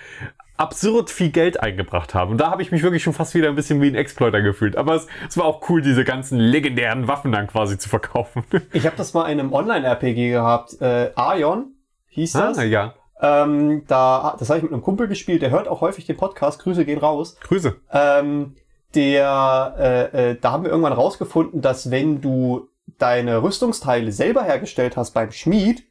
[0.59, 2.31] absurd viel Geld eingebracht haben.
[2.31, 4.75] Und da habe ich mich wirklich schon fast wieder ein bisschen wie ein Exploiter gefühlt.
[4.75, 8.43] Aber es, es war auch cool, diese ganzen legendären Waffen dann quasi zu verkaufen.
[8.73, 11.75] ich habe das mal in einem Online-RPG gehabt, äh, Aion
[12.07, 12.57] hieß das.
[12.57, 12.93] ah, ja.
[13.21, 16.61] Ähm, da, das habe ich mit einem Kumpel gespielt, der hört auch häufig den Podcast,
[16.61, 17.37] Grüße gehen raus.
[17.41, 17.75] Grüße.
[17.91, 18.55] Ähm,
[18.95, 19.75] der,
[20.13, 25.11] äh, äh, da haben wir irgendwann rausgefunden, dass wenn du deine Rüstungsteile selber hergestellt hast
[25.11, 25.83] beim Schmied,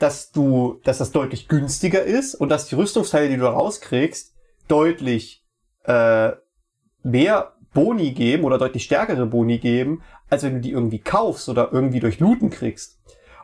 [0.00, 4.34] dass du, dass das deutlich günstiger ist und dass die Rüstungsteile, die du rauskriegst,
[4.66, 5.44] deutlich
[5.84, 6.32] äh,
[7.02, 11.70] mehr Boni geben oder deutlich stärkere Boni geben, als wenn du die irgendwie kaufst oder
[11.72, 12.98] irgendwie durch Looten kriegst.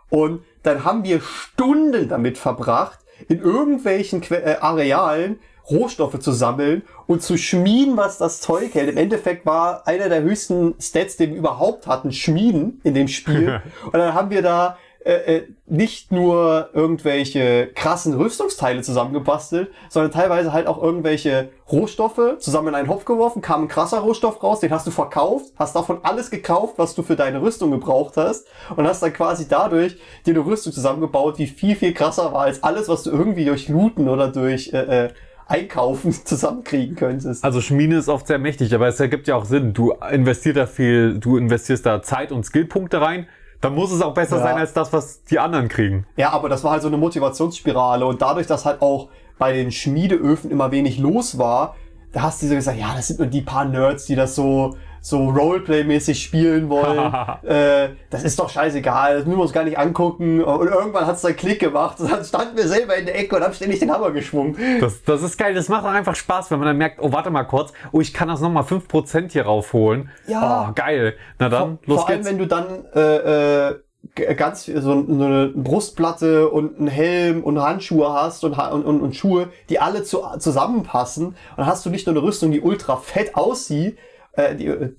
[0.08, 5.38] Und dann haben wir Stunden damit verbracht, in irgendwelchen que äh, Arealen
[5.68, 8.88] Rohstoffe zu sammeln und zu schmieden, was das Zeug hält.
[8.88, 13.60] Im Endeffekt war einer der höchsten Stats, den wir überhaupt hatten, Schmieden in dem Spiel.
[13.84, 20.52] und dann haben wir da äh, äh, nicht nur irgendwelche krassen Rüstungsteile zusammengebastelt, sondern teilweise
[20.52, 24.72] halt auch irgendwelche Rohstoffe zusammen in einen Hopf geworfen, kam ein krasser Rohstoff raus, den
[24.72, 28.84] hast du verkauft, hast davon alles gekauft, was du für deine Rüstung gebraucht hast und
[28.84, 32.88] hast dann quasi dadurch dir eine Rüstung zusammengebaut, die viel, viel krasser war als alles,
[32.88, 35.08] was du irgendwie durch Looten oder durch äh, äh,
[35.46, 37.44] Einkaufen zusammenkriegen könntest.
[37.44, 39.72] Also Schmiede ist oft sehr mächtig, aber es ergibt ja auch Sinn.
[39.72, 43.28] Du investierst da viel, du investierst da Zeit und Skillpunkte rein
[43.60, 44.42] dann muss es auch besser Ja.
[44.42, 46.06] sein als das, was die anderen kriegen.
[46.16, 49.70] Ja, aber das war halt so eine Motivationsspirale und dadurch, dass halt auch bei den
[49.70, 51.76] Schmiedeöfen immer wenig los war,
[52.12, 54.76] da hast du so gesagt, ja, das sind nur die paar Nerds, die das so
[55.06, 57.14] so Roleplay-mäßig spielen wollen.
[57.44, 60.42] äh, das ist doch scheißegal, das müssen wir uns gar nicht angucken.
[60.42, 63.42] Und irgendwann hat's dann Klick gemacht und dann standen wir selber in der Ecke und
[63.44, 64.56] haben ständig den Hammer geschwungen.
[64.80, 65.54] Das, das ist geil.
[65.54, 68.12] Das macht auch einfach Spaß, wenn man dann merkt, oh, warte mal kurz, oh, ich
[68.12, 70.10] kann das nochmal 5% hier raufholen.
[70.26, 70.66] Ja.
[70.68, 71.14] Oh, geil.
[71.38, 72.28] Na dann, los Vor allem, geht's.
[72.28, 78.42] wenn du dann äh, äh, ganz so eine Brustplatte und einen Helm und Handschuhe hast
[78.42, 81.26] und, Ha- und, und, und Schuhe, die alle zu, zusammenpassen.
[81.26, 83.96] Und dann hast du nicht nur eine Rüstung, die ultra fett aussieht,
[84.36, 84.92] äh, die, äh,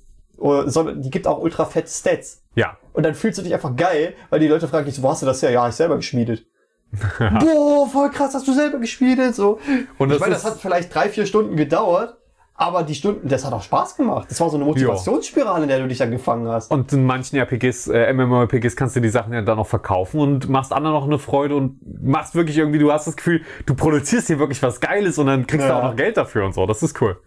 [0.66, 2.44] sondern die gibt auch ultra fett Stats.
[2.56, 2.78] Ja.
[2.94, 5.22] Und dann fühlst du dich einfach geil, weil die Leute fragen dich so, wo hast
[5.22, 5.52] du das her?
[5.52, 6.46] Ja, ich selber geschmiedet.
[7.20, 9.60] Boah, voll krass, hast du selber geschmiedet, so.
[9.98, 12.16] Und ich das meine, das hat vielleicht drei, vier Stunden gedauert,
[12.56, 14.28] aber die Stunden, das hat auch Spaß gemacht.
[14.32, 16.72] Das war so eine Motivationsspirale, in der du dich dann gefangen hast.
[16.72, 20.50] Und in manchen RPGs, äh, MMORPGs kannst du die Sachen ja dann auch verkaufen und
[20.50, 24.28] machst anderen noch eine Freude und machst wirklich irgendwie, du hast das Gefühl, du produzierst
[24.28, 25.80] hier wirklich was Geiles und dann kriegst du Ja.
[25.80, 26.66] auch noch Geld dafür und so.
[26.66, 27.18] Das ist cool.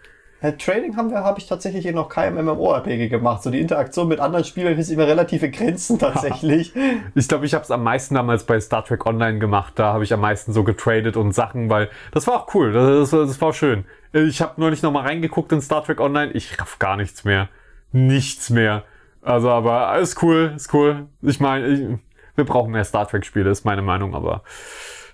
[0.42, 3.42] Äh, Trading haben wir, habe ich tatsächlich hier noch kein MMORPG gemacht.
[3.42, 6.72] So die Interaktion mit anderen Spielern ist immer relative Grenzen tatsächlich.
[7.14, 9.74] Ich glaube, ich habe es am meisten damals bei Star Trek Online gemacht.
[9.76, 12.72] Da habe ich am meisten so getradet und Sachen, weil das war auch cool.
[12.72, 13.84] Das, das, das war schön.
[14.12, 16.32] Ich habe neulich noch mal reingeguckt in Star Trek Online.
[16.32, 17.48] Ich raff gar nichts mehr.
[17.92, 18.84] Nichts mehr.
[19.22, 21.08] Also, aber alles cool, ist cool.
[21.20, 21.98] Ich meine,
[22.34, 24.14] wir brauchen mehr Star Trek Spiele, ist meine Meinung.
[24.14, 24.42] Aber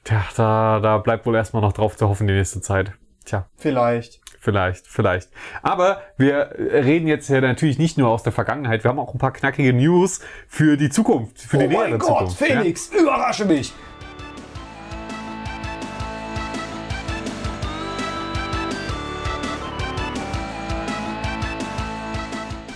[0.05, 2.93] tja, da, da bleibt wohl erstmal noch drauf zu hoffen die nächste Zeit.
[3.25, 3.49] Tja.
[3.57, 4.21] Vielleicht.
[4.47, 5.29] Vielleicht, vielleicht.
[5.61, 8.85] Aber wir reden jetzt ja natürlich nicht nur aus der Vergangenheit.
[8.85, 11.99] Wir haben auch ein paar knackige News für die Zukunft, für die oh nähere mein
[11.99, 12.93] Gott, Zukunft.
[12.95, 13.01] ja?
[13.01, 13.73] Überrasche mich!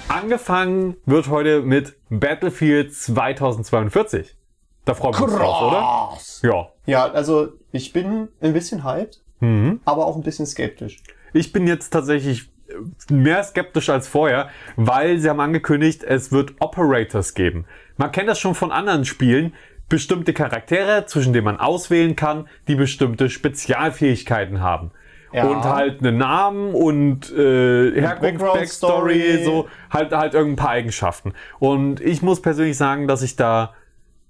[0.08, 4.36] Angefangen wird heute mit Battlefield 2042.
[4.84, 5.62] Da freuen wir uns drauf,
[6.42, 6.50] oder?
[6.50, 6.68] Ja.
[6.86, 9.80] Ja, also ich bin ein bisschen hyped, Mhm.
[9.84, 10.98] aber auch ein bisschen skeptisch.
[11.32, 12.50] Ich bin jetzt tatsächlich
[13.10, 17.64] mehr skeptisch als vorher, weil sie haben angekündigt, es wird Operators geben.
[17.96, 19.54] Man kennt das schon von anderen Spielen.
[19.88, 24.92] Bestimmte Charaktere, zwischen denen man auswählen kann, die bestimmte Spezialfähigkeiten haben.
[25.32, 25.46] Ja.
[25.46, 29.44] Und halt einen Namen und äh, Herkunft, Backstory, Story.
[29.44, 31.34] so halt halt irgendein paar Eigenschaften.
[31.58, 33.74] Und ich muss persönlich sagen, dass ich da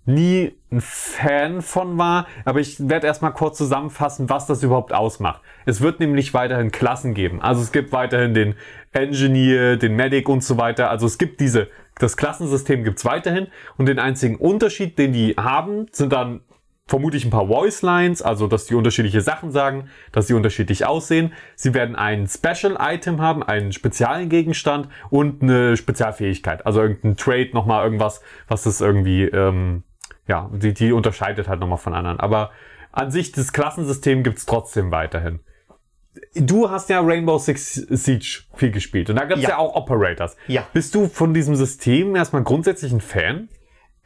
[0.06, 5.40] nie ein Fan von war, aber ich werde erstmal kurz zusammenfassen, was das überhaupt ausmacht.
[5.66, 7.42] Es wird nämlich weiterhin Klassen geben.
[7.42, 8.54] Also es gibt weiterhin den
[8.92, 10.90] Engineer, den Medic und so weiter.
[10.90, 15.86] Also es gibt diese, das Klassensystem gibt's weiterhin und den einzigen Unterschied, den die haben,
[15.92, 16.40] sind dann
[16.90, 21.32] vermutlich ein paar Voice Lines, also dass die unterschiedliche Sachen sagen, dass sie unterschiedlich aussehen.
[21.54, 27.50] Sie werden ein Special Item haben, einen speziellen Gegenstand und eine Spezialfähigkeit, also irgendein Trade,
[27.52, 29.84] nochmal irgendwas, was das irgendwie, ähm,
[30.26, 32.20] ja, die, die unterscheidet halt nochmal von anderen.
[32.20, 32.50] Aber
[32.92, 35.40] an sich, das Klassensystem gibt's trotzdem weiterhin.
[36.34, 39.50] Du hast ja Rainbow Six Siege viel gespielt und da gibt's ja.
[39.50, 39.58] Ja.
[39.58, 40.36] auch Operators.
[40.48, 40.66] Ja.
[40.72, 43.48] Bist du von diesem System erstmal grundsätzlich ein Fan?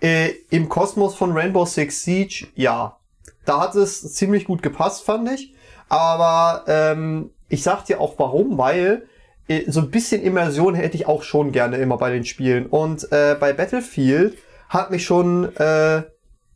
[0.00, 2.98] Äh, Im Kosmos von Rainbow Six Siege, ja.
[3.46, 5.54] Da hat es ziemlich gut gepasst, fand ich.
[5.88, 9.06] Aber ähm, ich sag dir auch warum, weil
[9.48, 12.66] äh, so ein bisschen Immersion hätte ich auch schon gerne immer bei den Spielen.
[12.66, 14.36] Und äh, bei Battlefield
[14.74, 16.02] hat mich schon äh,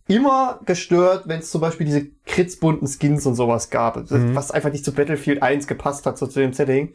[0.09, 4.71] immer gestört, wenn es zum Beispiel diese kritzbunten Skins und sowas gab, das- was einfach
[4.73, 6.93] nicht zu Battlefield 1 gepasst hat, so zu dem Setting.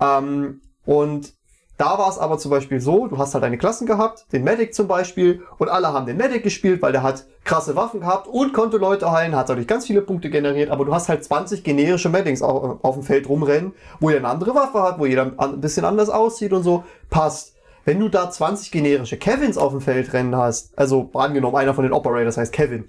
[0.00, 1.32] Ähm, und
[1.76, 4.74] da war es aber zum Beispiel so, du hast halt deine Klassen gehabt, den Medic
[4.74, 8.52] zum Beispiel, und alle haben den Medic gespielt, weil der hat krasse Waffen gehabt und
[8.52, 12.08] konnte Leute heilen, hat dadurch ganz viele Punkte generiert, aber du hast halt 20 generische
[12.08, 15.60] Medics auf, auf dem Feld rumrennen, wo jeder eine andere Waffe hat, wo jeder ein
[15.60, 17.54] bisschen anders aussieht und so, passt.
[17.88, 21.84] Wenn du da 20 generische Kevins auf dem Feld rennen hast, also angenommen, einer von
[21.84, 22.84] den Operators heißt Kevin,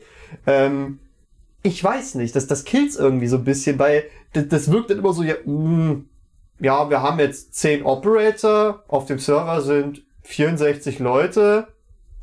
[0.46, 1.00] ähm,
[1.64, 5.00] ich weiß nicht, das, das killt's irgendwie so ein bisschen, weil das, das wirkt dann
[5.00, 6.02] immer so, ja, mh,
[6.60, 11.70] ja, wir haben jetzt 10 Operator, auf dem Server sind 64 Leute.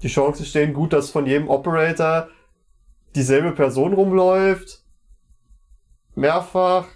[0.03, 2.29] Die Chancen stehen gut, dass von jedem Operator
[3.15, 4.83] dieselbe Person rumläuft.
[6.15, 6.89] mehrfach.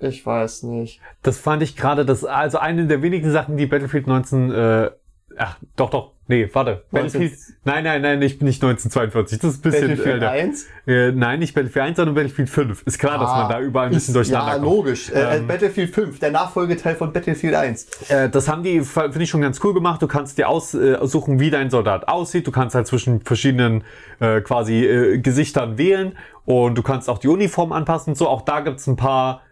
[0.00, 1.00] Ich weiß nicht.
[1.22, 4.90] Das fand ich gerade das, also eine der wenigen Sachen, die Battlefield 19, äh,
[5.36, 6.84] ach, doch, doch, nee, warte.
[6.90, 7.32] Battlefield,
[7.64, 10.30] nein, nein, nein, ich bin nicht 1942, das ist ein bisschen Battlefield älter.
[10.30, 10.66] 1?
[10.86, 12.82] Äh, nein, nicht Battlefield 1, sondern Battlefield 5.
[12.86, 14.64] Ist klar, dass Ah, man da überall ein bisschen durcheinander Ja, kommt.
[14.66, 15.10] logisch.
[15.10, 18.10] Äh, Ähm, Battlefield 5, der Nachfolgeteil von Battlefield 1.
[18.10, 20.02] Äh, das haben die, finde ich, schon ganz cool gemacht.
[20.02, 22.46] Du kannst dir aussuchen, wie dein Soldat aussieht.
[22.46, 23.84] Du kannst halt zwischen verschiedenen
[24.20, 28.10] äh, quasi äh, Gesichtern wählen und du kannst auch die Uniform anpassen.
[28.12, 29.42] und So, auch da gibt's ein paar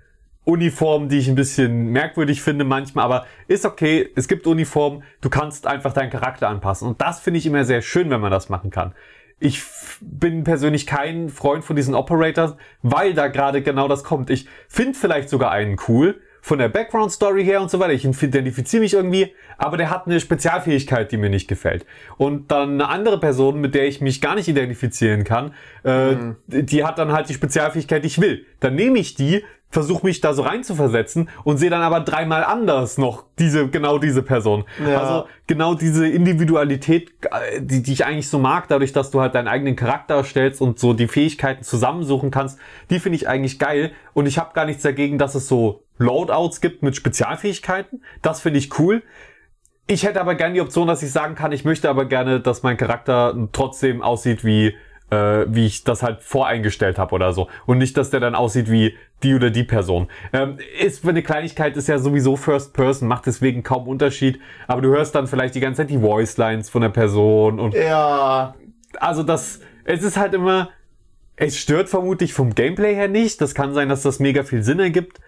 [0.49, 4.09] Uniformen, die ich ein bisschen merkwürdig finde manchmal, aber ist okay.
[4.17, 5.03] Es gibt Uniformen.
[5.21, 6.89] Du kannst einfach deinen Charakter anpassen.
[6.89, 8.95] Und das finde ich immer sehr schön, wenn man das machen kann.
[9.39, 9.63] Ich
[10.01, 14.31] bin persönlich kein Freund von diesen Operators, weil da gerade genau das kommt.
[14.31, 17.93] Ich finde vielleicht sogar einen cool, von der Background-Story her und so weiter.
[17.93, 21.85] Ich identifiziere mich irgendwie, aber der hat eine Spezialfähigkeit, die mir nicht gefällt.
[22.17, 26.85] Und dann eine andere Person, mit der ich mich gar nicht identifizieren kann, äh, die
[26.85, 28.47] hat dann halt die Spezialfähigkeit, die ich will.
[28.61, 32.01] Dann nehme ich die, versuche mich da so rein zu versetzen und sehe dann aber
[32.01, 34.65] dreimal anders noch diese, genau diese Person.
[34.83, 35.03] Ja.
[35.03, 39.35] Also genau diese Individualität, äh, die, die ich eigentlich so mag, dadurch, dass du halt
[39.35, 42.59] deinen eigenen Charakter erstellst und so die Fähigkeiten zusammensuchen kannst,
[42.89, 43.93] die finde ich eigentlich geil.
[44.15, 48.03] Und ich habe gar nichts dagegen, dass es so Loadouts gibt mit Spezialfähigkeiten.
[48.23, 49.03] Das finde ich cool.
[49.87, 52.63] Ich hätte aber gerne die Option, dass ich sagen kann, ich möchte aber gerne, dass
[52.63, 54.75] mein Charakter trotzdem aussieht wie
[55.11, 57.49] äh, wie ich das halt voreingestellt habe oder so.
[57.67, 60.09] Und nicht, dass der dann aussieht wie die oder die Person.
[60.33, 64.39] Ähm, ist für eine Kleinigkeit, ist ja sowieso First Person, macht deswegen kaum Unterschied.
[64.67, 67.75] Aber du hörst dann vielleicht die ganze Zeit die Voice Lines von der Person und
[67.75, 68.55] Ja,
[69.01, 70.71] also das, es ist halt immer,
[71.37, 73.41] es stört vermutlich vom Gameplay her nicht.
[73.41, 75.21] Das kann sein, dass das mega viel Sinn ergibt.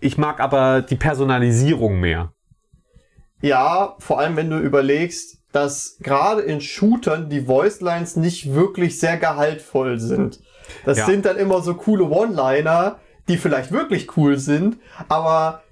[0.00, 2.32] Ich mag aber die Personalisierung mehr.
[3.40, 9.18] ja, vor allem wenn du überlegst, dass gerade in Shootern die Voicelines nicht wirklich sehr
[9.18, 10.40] gehaltvoll sind.
[10.84, 11.06] Das Ja.
[11.06, 14.78] sind dann immer so coole One-Liner, die vielleicht wirklich cool sind,
[15.08, 15.62] aber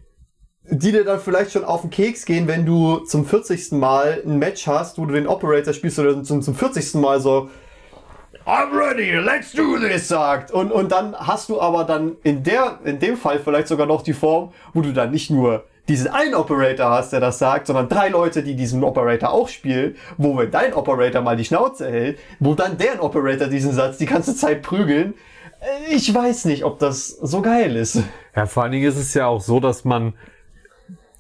[0.65, 3.73] die dir dann vielleicht schon auf den Keks gehen, wenn du zum 40.
[3.73, 6.95] Mal ein Match hast, wo du den Operator spielst oder zum, zum 40.
[6.95, 7.49] Mal so
[8.47, 10.51] I'm ready, let's do this, sagt.
[10.51, 14.03] Und, und dann hast du aber dann in der, in dem Fall vielleicht sogar noch
[14.03, 17.89] die Form, wo du dann nicht nur diesen einen Operator hast, der das sagt, sondern
[17.89, 22.19] drei Leute, die diesen Operator auch spielen, wo wenn dein Operator mal die Schnauze hält,
[22.41, 25.15] wo dann deren Operator diesen Satz die ganze Zeit prügeln.
[25.61, 27.99] Äh, Ich weiß nicht, ob das so geil ist.
[28.37, 30.15] Ja, vor allen Dingen ist es ja auch so, dass man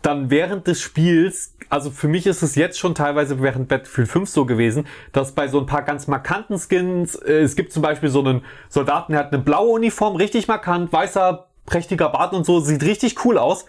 [0.00, 4.28] dann während des Spiels, also für mich ist es jetzt schon teilweise während Battlefield 5
[4.28, 8.11] so gewesen, dass bei so ein paar ganz markanten Skins, äh, es gibt zum Beispiel
[8.11, 12.61] so einen Soldaten, der hat eine blaue Uniform, richtig markant, weißer, prächtiger Bart und so,
[12.61, 13.64] sieht richtig cool aus.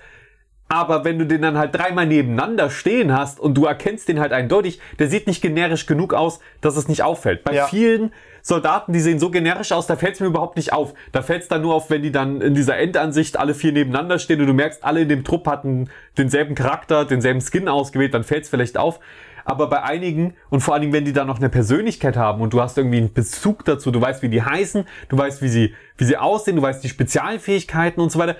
[0.67, 4.33] Aber wenn du den dann halt dreimal nebeneinander stehen hast und du erkennst den halt
[4.33, 7.45] eindeutig, der sieht nicht generisch genug aus, dass es nicht auffällt.
[7.45, 7.67] Bei Ja.
[7.67, 8.11] vielen
[8.45, 10.93] Soldaten, die sehen so generisch aus, da fällt es mir überhaupt nicht auf.
[11.13, 14.19] Da fällt es dann nur auf, wenn die dann in dieser Endansicht alle vier nebeneinander
[14.19, 18.25] stehen und du merkst, alle in dem Trupp hatten denselben Charakter, denselben Skin ausgewählt, dann
[18.25, 18.99] fällt es vielleicht auf.
[19.45, 22.53] Aber bei einigen und vor allen Dingen, wenn die dann noch eine Persönlichkeit haben und
[22.53, 25.73] du hast irgendwie einen Bezug dazu, du weißt, wie die heißen, du weißt, wie sie,
[25.97, 28.35] wie sie aussehen, du weißt die Spezialfähigkeiten und so weiter,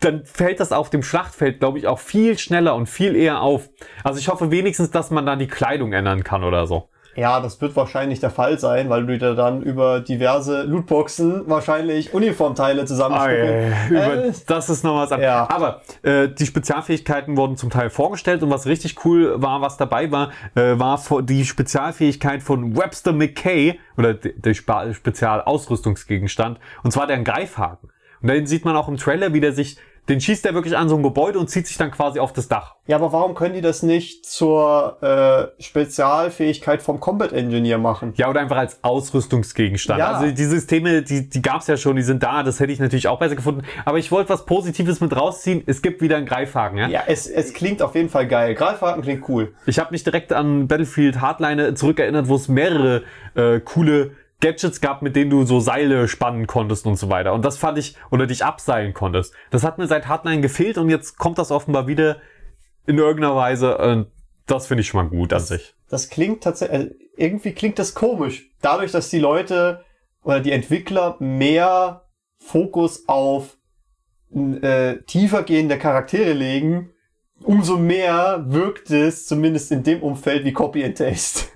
[0.00, 3.68] dann fällt das auf dem Schlachtfeld, glaube ich, auch viel schneller und viel eher auf.
[4.02, 6.88] Also ich hoffe wenigstens, dass man dann die Kleidung ändern kann oder so.
[7.18, 12.14] Ja, das wird wahrscheinlich der Fall sein, weil du dir dann über diverse Lootboxen wahrscheinlich
[12.14, 13.72] Uniformteile zusammenstückeln.
[13.90, 15.28] Über, Äh, das ist noch was anderes.
[15.28, 15.48] Ja.
[15.50, 20.12] Aber äh, die Spezialfähigkeiten wurden zum Teil vorgestellt und was richtig cool war, was dabei
[20.12, 27.18] war, äh, war die Spezialfähigkeit von Webster McKay oder de- der Spezialausrüstungsgegenstand und zwar der
[27.18, 27.90] Greifhaken.
[28.20, 29.76] Und den sieht man auch im Trailer, wie der sich,
[30.08, 32.48] den schießt er wirklich an so ein Gebäude und zieht sich dann quasi auf das
[32.48, 32.76] Dach.
[32.86, 38.14] Ja, aber warum können die das nicht zur äh, Spezialfähigkeit vom Combat Engineer machen?
[38.16, 39.98] Ja, oder einfach als Ausrüstungsgegenstand.
[39.98, 40.12] Ja.
[40.12, 43.08] Also die Systeme, die, die gab's ja schon, die sind da, das hätte ich natürlich
[43.08, 43.62] auch besser gefunden.
[43.84, 45.62] Aber ich wollte was Positives mit rausziehen.
[45.66, 46.78] Es gibt wieder einen Greifhaken.
[46.78, 46.88] Ja?
[46.88, 48.54] Ja, es, es klingt auf jeden Fall geil.
[48.54, 49.52] Greifhaken klingt cool.
[49.66, 53.02] Ich habe mich direkt an Battlefield Hardline zurückerinnert, wo es mehrere
[53.34, 57.32] äh, coole Gadgets gab, mit denen du so Seile spannen konntest und so weiter.
[57.32, 59.34] Und das fand ich, oder dich abseilen konntest.
[59.50, 62.18] Das hat mir seit Hardline gefehlt und jetzt kommt das offenbar wieder
[62.86, 63.78] in irgendeiner Weise.
[63.78, 64.06] Und
[64.46, 65.74] das finde ich schon mal gut an sich.
[65.88, 68.50] Das klingt tatsächlich, äh, irgendwie klingt das komisch.
[68.60, 69.84] Dadurch, dass die Leute
[70.22, 72.04] oder die Entwickler mehr
[72.38, 73.56] Fokus auf
[74.34, 76.90] äh, tiefer gehende Charaktere legen,
[77.42, 81.46] umso mehr wirkt es zumindest in dem Umfeld wie Copy and Paste.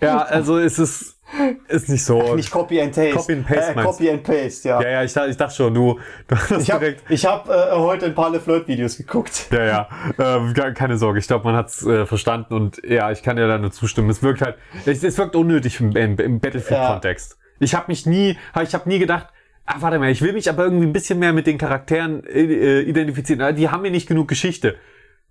[0.00, 1.20] Ja, also es ist,
[1.68, 2.34] ist nicht so.
[2.34, 3.10] Nicht Copy and Paste.
[3.12, 4.82] Copy and Paste äh, Copy and Paste, ja.
[4.82, 7.10] ja, ja, ich, dachte- ich dachte schon, du, du hast Ich habe direkt.
[7.10, 9.48] ich hab, äh, heute ein paar LeFlirt-Videos geguckt.
[9.50, 11.18] Ja, ja, ähm, keine Sorge.
[11.18, 14.10] Ich glaube, man hat's äh, verstanden und ja, ich kann dir da nur zustimmen.
[14.10, 14.56] Es wirkt halt,
[14.86, 17.38] es, es wirkt unnötig im, im, im Battlefield-Kontext.
[17.60, 19.28] Ich habe mich nie, ich habe nie gedacht,
[19.66, 22.80] ah, warte mal, ich will mich aber irgendwie ein bisschen mehr mit den Charakteren äh,
[22.80, 23.40] identifizieren.
[23.42, 24.76] Ah, Die haben mir nicht genug Geschichte.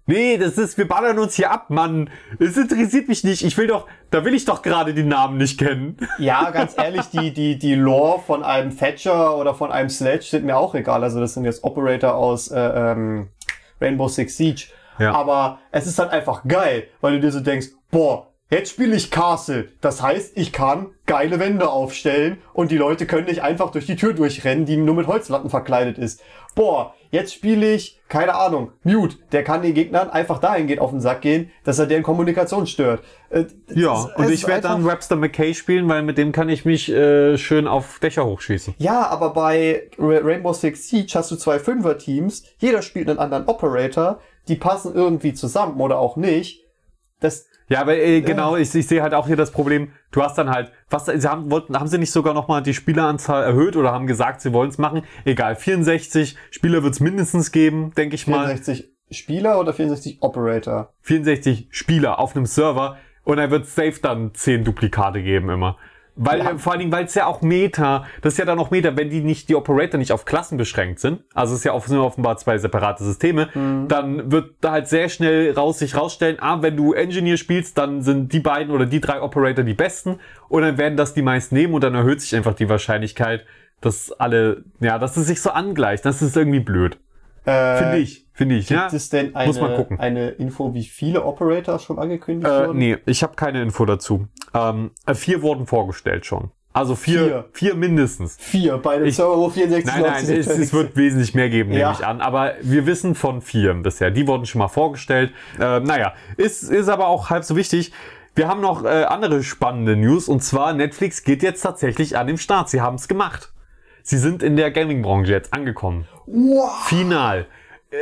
[0.05, 2.09] Nee, das ist, wir ballern uns hier ab, Mann.
[2.39, 3.43] Es interessiert mich nicht.
[3.43, 5.97] Ich will doch, da will ich doch gerade die Namen nicht kennen.
[6.17, 10.45] Ja, ganz ehrlich, die, die, die Lore von einem Thatcher oder von einem Sledge sind
[10.45, 11.03] mir auch egal.
[11.03, 13.29] Also das sind jetzt Operator aus äh, ähm,
[13.79, 14.67] Rainbow Six Siege.
[14.99, 15.13] Ja.
[15.13, 19.09] Aber es ist halt einfach geil, weil du dir so denkst, boah, jetzt spiele ich
[19.09, 19.69] Castle.
[19.81, 23.95] Das heißt, ich kann geile Wände aufstellen und die Leute können nicht einfach durch die
[23.95, 26.21] Tür durchrennen, die nur mit Holzlatten verkleidet ist.
[26.53, 29.15] Boah, jetzt spiele ich, keine Ahnung, Mute.
[29.31, 33.01] Der kann den Gegnern einfach dahingehend auf den Sack gehen, dass er deren Kommunikation stört.
[33.29, 36.49] Äh, Ja, es- und es ich werde dann Webster McKay spielen, weil mit dem kann
[36.49, 38.75] ich mich äh, schön auf Dächer hochschießen.
[38.79, 43.47] Ja, aber bei Ra- Rainbow Six Siege hast du zwei Fünfer-Teams, jeder spielt einen anderen
[43.47, 46.65] Operator, die passen irgendwie zusammen oder auch nicht.
[47.21, 50.37] Das, Ja, aber äh, genau, ich, ich sehe halt auch hier das Problem, du hast
[50.37, 53.93] dann halt, was, sie haben, wollten, haben sie nicht sogar nochmal die Spieleranzahl erhöht oder
[53.93, 55.03] haben gesagt, sie wollen es machen?
[55.23, 58.47] Egal, 64 Spieler wird es mindestens geben, denke ich mal.
[58.47, 60.93] 64 Spieler oder 64 Operator?
[61.03, 65.77] 64 Spieler auf einem Server und er wird safe dann 10 Duplikate geben immer.
[66.17, 66.57] Weil, Ja.
[66.57, 69.09] vor allen Dingen, weil es ja auch Meta, das ist ja dann auch Meta, wenn
[69.09, 72.35] die nicht, die Operator nicht auf Klassen beschränkt sind, also es ist ja offen- offenbar
[72.37, 73.47] zwei separate Systeme,
[73.87, 78.01] dann wird da halt sehr schnell raus, sich rausstellen, ah, wenn du Engineer spielst, dann
[78.01, 81.55] sind die beiden oder die drei Operator die besten und dann werden das die meisten
[81.55, 83.45] nehmen und dann erhöht sich einfach die Wahrscheinlichkeit,
[83.79, 86.05] dass alle, ja, dass es sich so angleicht.
[86.05, 86.97] Das ist irgendwie blöd.
[87.45, 88.81] Äh, Finde ich, finde ich, ja.
[88.81, 89.99] Gibt es denn eine, Muss man gucken.
[89.99, 92.77] eine Info, wie viele Operator schon angekündigt Äh, wurden?
[92.79, 94.27] nee, ich habe keine Info dazu.
[94.53, 96.51] Ähm, äh, vier wurden vorgestellt schon.
[96.73, 97.45] Also vier, Vier.
[97.51, 98.37] vier, mindestens.
[98.39, 101.69] Vier bei dem Ich- Server, wo 64 Nein, nein, es, es wird wesentlich mehr geben,
[101.71, 101.91] nehme Ja.
[101.91, 102.21] ich an.
[102.21, 104.09] Aber wir wissen von vier bisher.
[104.09, 105.33] Die wurden schon mal vorgestellt.
[105.59, 107.91] Äh, naja, ist, ist aber auch halb so wichtig.
[108.35, 110.29] Wir haben noch äh, andere spannende News.
[110.29, 112.69] Und zwar, Netflix geht jetzt tatsächlich an den Start.
[112.69, 113.51] Sie haben es gemacht.
[114.03, 116.07] Sie sind in der Gaming-Branche jetzt angekommen.
[116.25, 116.87] Wow.
[116.87, 117.47] Final.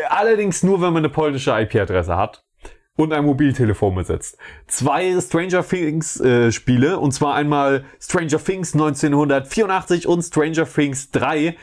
[0.10, 2.44] Allerdings nur, wenn man eine polnische IP-Adresse hat
[2.96, 4.38] und ein Mobiltelefon besitzt.
[4.68, 11.56] Zwei Stranger Things äh, Spiele, und zwar einmal Stranger Things 1984 und Stranger Things 3.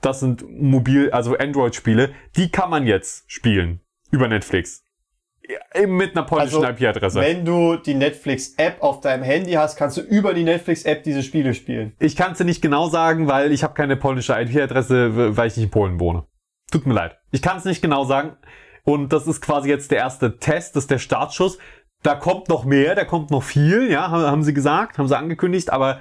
[0.00, 2.12] Das sind mobil, also Android-Spiele.
[2.36, 4.84] Die kann man jetzt spielen über Netflix.
[5.74, 7.20] Eben Mit einer polnischen Also, IP-Adresse.
[7.20, 11.54] Wenn du die Netflix-App auf deinem Handy hast, kannst du über die Netflix-App diese Spiele
[11.54, 11.94] spielen.
[11.98, 15.56] Ich kann es dir nicht genau sagen, weil ich habe keine polnische IP-Adresse, weil ich
[15.56, 16.24] nicht in Polen wohne.
[16.70, 17.16] Tut mir leid.
[17.30, 18.36] Ich kann es nicht genau sagen.
[18.84, 21.58] Und das ist quasi jetzt der erste Test, das ist der Startschuss.
[22.02, 25.18] Da kommt noch mehr, da kommt noch viel, ja, haben, haben sie gesagt, haben sie
[25.18, 25.98] angekündigt, aber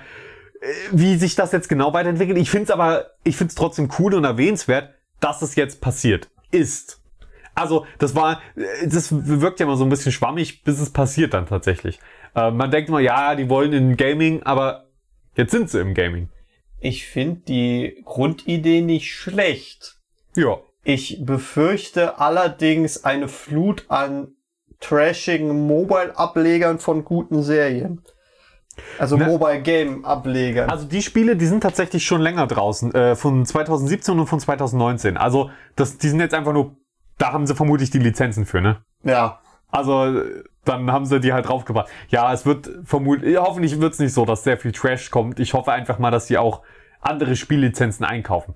[0.62, 3.90] äh, wie sich das jetzt genau weiterentwickelt, ich finde es aber, ich finde es trotzdem
[4.00, 6.97] cool und erwähnenswert, dass es jetzt passiert ist.
[7.58, 8.42] Also, das war,
[8.86, 12.00] das wirkt ja immer so ein bisschen schwammig, bis es passiert dann tatsächlich.
[12.36, 14.86] Äh, man denkt immer, ja, die wollen in Gaming, aber
[15.36, 16.30] jetzt sind sie im Gaming.
[16.80, 19.98] Ich finde die Grundidee nicht schlecht.
[20.36, 20.60] Ja.
[20.84, 24.36] Ich befürchte allerdings eine Flut an
[24.80, 28.04] trashigen Mobile-Ablegern von guten Serien.
[29.00, 29.26] Also Ne.
[29.26, 30.70] Mobile-Game-Ablegern.
[30.70, 35.18] Also die Spiele, die sind tatsächlich schon länger draußen, äh, von 2017 und von 2019.
[35.18, 36.78] Also das, die sind jetzt einfach nur,
[37.18, 38.82] da haben sie vermutlich die Lizenzen für, ne?
[39.04, 39.40] ja.
[39.70, 40.22] Also
[40.64, 41.90] dann haben sie die halt draufgebracht.
[42.10, 45.40] Ja, es wird vermutlich, hoffentlich wird es nicht so, dass sehr viel Trash kommt.
[45.40, 46.62] Ich hoffe einfach mal, dass sie auch
[47.02, 48.56] andere Spiellizenzen einkaufen.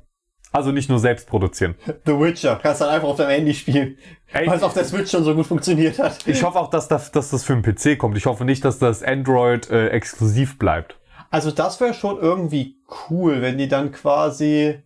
[0.53, 1.75] Also nicht nur selbst produzieren.
[2.05, 2.59] The Witcher.
[2.61, 3.97] Kannst dann einfach auf deinem Handy spielen.
[4.33, 6.27] Weil es auf der Switch schon so gut funktioniert hat.
[6.27, 8.17] Ich hoffe auch, dass das, dass das für den PC kommt.
[8.17, 10.99] Ich hoffe nicht, dass das Android äh, exklusiv bleibt.
[11.29, 14.83] Also das wäre schon irgendwie cool, wenn die dann quasi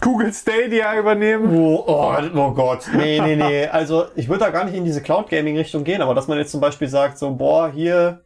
[0.00, 1.56] Google Stadia übernehmen.
[1.56, 2.88] Oh, oh, oh Gott.
[2.96, 3.66] Nee, nee, nee.
[3.72, 6.60] Also ich würde da gar nicht in diese Cloud-Gaming-Richtung gehen, aber dass man jetzt zum
[6.60, 8.24] Beispiel sagt, so, boah, hier,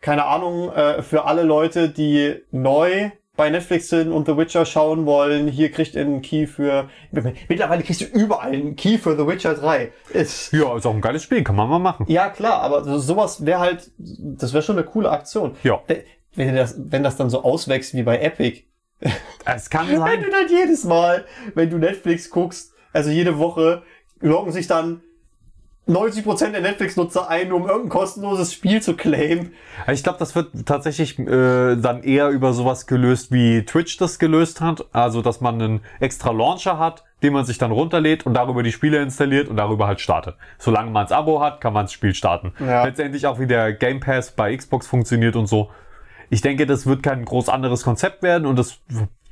[0.00, 5.04] keine Ahnung, äh, für alle Leute, die neu bei Netflix sind und The Witcher schauen
[5.04, 6.88] wollen, hier kriegt ihr einen Key für.
[7.10, 9.92] Mittlerweile kriegst du überall einen Key für The Witcher 3.
[10.14, 12.06] Ist, Ja, ist auch ein geiles Spiel, kann man mal machen.
[12.08, 15.54] ja, klar, aber so- sowas wäre halt, das wäre schon eine coole Aktion.
[15.64, 15.80] Ja.
[16.34, 18.62] Wenn das, wenn das dann so auswächst wie bei Epic,
[19.44, 20.22] Es kann Wenn sein.
[20.22, 21.24] du dann jedes Mal,
[21.54, 23.82] wenn du Netflix guckst, also jede Woche,
[24.20, 25.02] loggen sich dann
[25.88, 29.52] 90% der Netflix-Nutzer ein, um irgendein kostenloses Spiel zu claimen.
[29.92, 34.60] Ich glaube, das wird tatsächlich äh, dann eher über sowas gelöst, wie Twitch das gelöst
[34.60, 34.86] hat.
[34.92, 38.72] Also, dass man einen extra Launcher hat, den man sich dann runterlädt und darüber die
[38.72, 40.34] Spiele installiert und darüber halt startet.
[40.58, 42.52] Solange man das Abo hat, kann man das Spiel starten.
[42.58, 42.84] Ja.
[42.84, 45.70] Letztendlich auch wie der Game Pass bei Xbox funktioniert und so.
[46.30, 48.78] Ich denke, das wird kein groß anderes Konzept werden und das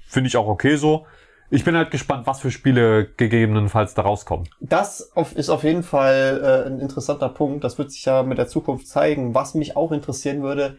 [0.06, 1.06] finde ich auch okay so.
[1.50, 4.48] Ich bin halt gespannt, was für Spiele gegebenenfalls da rauskommen.
[4.60, 7.64] Das ist auf jeden Fall äh, ein interessanter Punkt.
[7.64, 9.34] Das wird sich ja mit der Zukunft zeigen.
[9.34, 10.78] Was mich auch interessieren würde,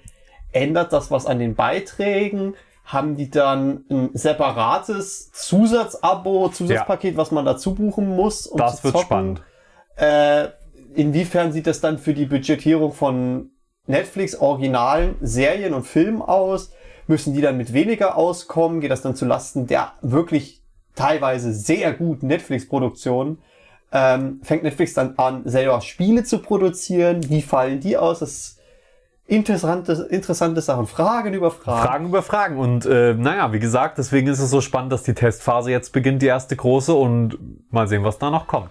[0.52, 2.56] ändert das was an den Beiträgen?
[2.86, 8.46] haben die dann ein separates Zusatzabo, Zusatzpaket, was man dazu buchen muss.
[8.46, 9.42] Um Das wird spannend.
[9.96, 10.50] Äh,
[10.94, 13.50] inwiefern sieht das dann für die Budgetierung von
[13.88, 16.72] Netflix originalen Serien und Filmen aus?
[17.08, 18.82] Müssen die dann mit weniger auskommen?
[18.82, 20.64] Geht das dann zu Lasten der wirklich
[20.96, 23.38] teilweise sehr guten Netflix-Produktionen?
[23.92, 27.30] Ähm, fängt Netflix dann an, selber Spiele zu produzieren?
[27.30, 28.20] Wie fallen die aus?
[28.20, 28.58] Das
[29.28, 30.88] interessante, interessante Sachen.
[30.88, 31.88] Fragen über Fragen.
[31.88, 32.58] Fragen über Fragen.
[32.58, 36.22] Und äh, naja, wie gesagt, deswegen ist es so spannend, dass die Testphase jetzt beginnt,
[36.22, 37.38] die erste große, und
[37.72, 38.70] mal sehen, was da noch kommt.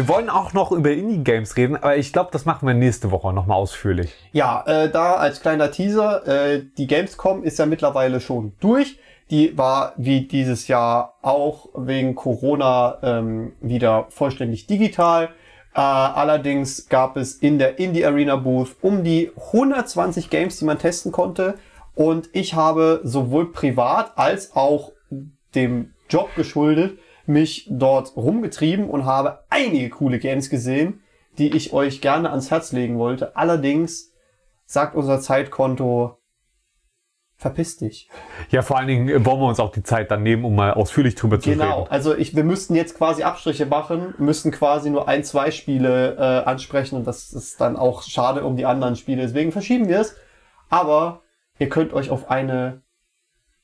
[0.00, 3.34] Wir wollen auch noch über Indie-Games reden, aber ich glaube, das machen wir nächste Woche
[3.34, 4.14] nochmal ausführlich.
[4.32, 8.98] Ja, äh, da als kleiner Teaser, äh, die Gamescom ist ja mittlerweile schon durch.
[9.30, 15.24] Die war wie dieses Jahr auch wegen Corona ähm, wieder vollständig digital.
[15.74, 20.78] Äh, allerdings gab es in der Indie Arena Booth um die 120 Games, die man
[20.78, 21.56] testen konnte.
[21.94, 24.92] Und ich habe sowohl privat als auch
[25.54, 26.98] dem Job geschuldet
[27.30, 31.02] mich dort rumgetrieben und habe einige coole Games gesehen,
[31.38, 33.36] die ich euch gerne ans Herz legen wollte.
[33.36, 34.12] Allerdings
[34.66, 36.16] sagt unser Zeitkonto,
[37.36, 38.08] verpiss dich.
[38.50, 40.74] Ja, vor allen Dingen äh, wollen wir uns auch die Zeit dann nehmen, um mal
[40.74, 41.90] ausführlich drüber zu Genau, reden.
[41.90, 46.48] also ich, wir müssten jetzt quasi Abstriche machen, müssten quasi nur ein, zwei Spiele äh,
[46.48, 49.22] ansprechen und das ist dann auch schade um die anderen Spiele.
[49.22, 50.16] Deswegen verschieben wir es.
[50.68, 51.22] Aber
[51.58, 52.82] ihr könnt euch auf eine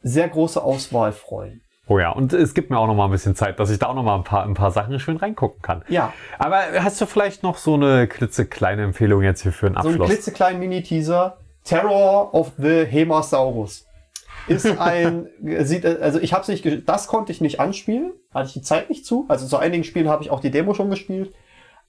[0.00, 1.60] sehr große Auswahl freuen.
[1.88, 3.86] Oh ja, und es gibt mir auch noch mal ein bisschen Zeit, dass ich da
[3.86, 5.84] auch noch mal ein paar, ein paar Sachen schön reingucken kann.
[5.88, 9.82] Ja, Aber hast du vielleicht noch so eine klitzekleine Empfehlung jetzt hier für einen so
[9.82, 10.08] ein Abschluss?
[10.08, 11.38] klitzekleinen Mini-Teaser.
[11.62, 13.86] Terror of the Hemasaurus.
[14.48, 15.28] Ist ein,
[15.60, 19.06] sieht, also ich hab's nicht, das konnte ich nicht anspielen, hatte ich die Zeit nicht
[19.06, 19.26] zu.
[19.28, 21.32] Also zu einigen Spielen habe ich auch die Demo schon gespielt,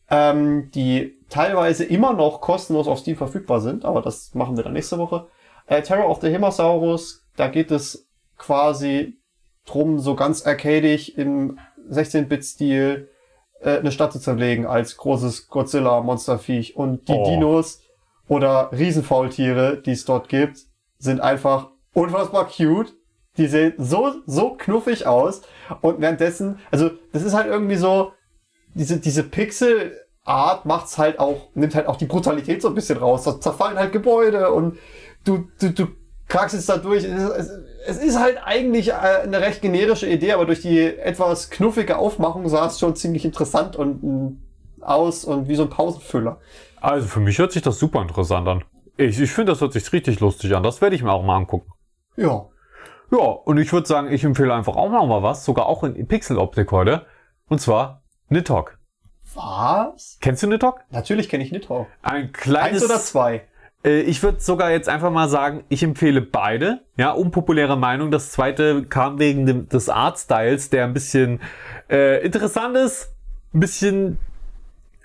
[0.10, 4.74] ähm, die teilweise immer noch kostenlos auf Steam verfügbar sind, aber das machen wir dann
[4.74, 5.28] nächste Woche.
[5.66, 9.18] Äh, Terror of the Hemasaurus, da geht es quasi
[9.68, 11.60] drum, so ganz arcadig im
[11.90, 13.10] 16-Bit-Stil
[13.62, 16.76] äh, eine Stadt zu zerlegen als großes Godzilla-Monsterviech.
[16.76, 17.26] Und die Oh.
[17.30, 17.82] Dinos
[18.28, 20.60] oder Riesenfaultiere, die es dort gibt,
[20.98, 22.94] sind einfach unfassbar cute.
[23.38, 25.42] Die sehen so, so knuffig aus.
[25.82, 28.12] Und währenddessen, also das ist halt irgendwie so,
[28.74, 33.24] diese, diese Pixel-Art macht's halt auch, nimmt halt auch die Brutalität so ein bisschen raus.
[33.24, 34.78] Da zerfallen halt Gebäude und
[35.24, 35.88] du, du, du
[36.28, 37.04] kraxelst da durch.
[37.04, 37.52] Es ist,
[37.86, 42.48] es ist halt eigentlich äh, eine recht generische Idee, aber durch die etwas knuffige Aufmachung
[42.50, 44.38] sah es schon ziemlich interessant und mm,
[44.82, 46.40] aus und wie so ein Pausenfüller.
[46.82, 48.64] Also für mich hört sich das super interessant an.
[48.98, 50.64] Ich, ich finde, das hört sich richtig lustig an.
[50.64, 51.72] Das werde ich mir auch mal angucken.
[52.16, 52.48] Ja.
[53.12, 56.08] Ja, und ich würde sagen, ich empfehle einfach auch noch mal was, sogar auch in
[56.08, 57.06] Pixeloptik heute.
[57.48, 58.78] Und zwar Nidhogg.
[59.34, 60.18] Was?
[60.20, 60.82] Kennst du Nidhogg?
[60.90, 61.88] Natürlich kenne ich Nidhogg.
[62.02, 62.82] Ein kleines...
[62.82, 63.48] Eins oder zwei?
[63.88, 66.82] Äh, ich würde sogar jetzt einfach mal sagen, ich empfehle beide.
[66.98, 68.12] Ja, unpopuläre Meinung.
[68.12, 71.40] Das zweite kam wegen dem, des Artstyles, der ein bisschen
[71.90, 73.14] äh, interessant ist.
[73.54, 74.20] Ein bisschen,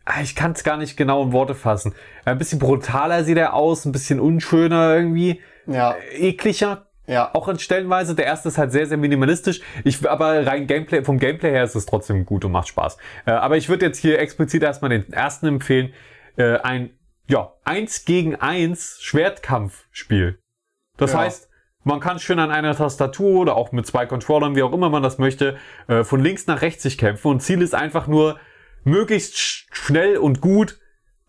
[0.05, 1.95] ah, ich kann es gar nicht genau in Worte fassen.
[2.25, 5.95] Ein bisschen brutaler sieht er aus, ein bisschen unschöner irgendwie, Ja.
[6.13, 6.87] ekliger.
[7.07, 7.31] Ja.
[7.35, 8.15] Auch in Stellenweise.
[8.15, 9.61] Der erste ist halt sehr, sehr minimalistisch.
[9.85, 12.97] Ich, aber rein Gameplay, vom Gameplay her ist es trotzdem gut und macht Spaß.
[13.27, 15.93] Äh, aber ich würde jetzt hier explizit erstmal den ersten empfehlen.
[16.37, 16.91] Äh, ein,
[17.33, 20.39] ja, eins gegen eins Schwertkampfspiel.
[20.99, 21.21] Das Ja.
[21.21, 21.49] heißt,
[21.83, 25.03] man kann schön an einer Tastatur oder auch mit zwei Controllern, wie auch immer man
[25.03, 25.57] das möchte,
[25.89, 27.29] äh, von links nach rechts sich kämpfen.
[27.29, 28.39] Und Ziel ist einfach nur,
[28.85, 30.79] möglichst sch schnell und gut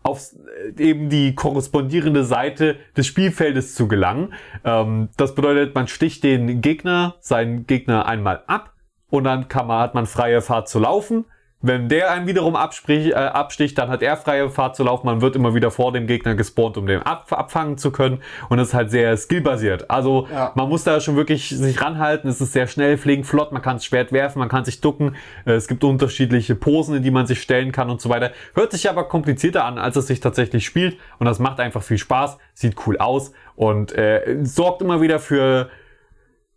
[0.02, 0.32] auf
[0.76, 4.34] äh, eben die korrespondierende Seite des Spielfeldes zu gelangen.
[4.64, 8.74] Ähm, das bedeutet, man sticht den Gegner, seinen Gegner einmal ab
[9.08, 11.24] und dann kann man, hat man freie Fahrt zu laufen.
[11.66, 15.06] Wenn der einen wiederum absprich, äh, absticht, dann hat er freie Fahrt zu laufen.
[15.06, 18.20] Man wird immer wieder vor dem Gegner gespawnt, um den ab, abfangen zu können.
[18.50, 19.90] Und das ist halt sehr skillbasiert.
[19.90, 20.52] Also Ja.
[20.56, 22.28] man muss da schon wirklich sich ranhalten.
[22.28, 23.50] Es ist sehr schnell, flink, flott.
[23.50, 25.16] Man kann das Schwert werfen, man kann sich ducken.
[25.46, 28.32] Äh, Es gibt unterschiedliche Posen, in die man sich stellen kann und so weiter.
[28.54, 30.98] Hört sich aber komplizierter an, als es sich tatsächlich spielt.
[31.18, 35.70] Und das macht einfach viel Spaß, sieht cool aus und äh, sorgt immer wieder für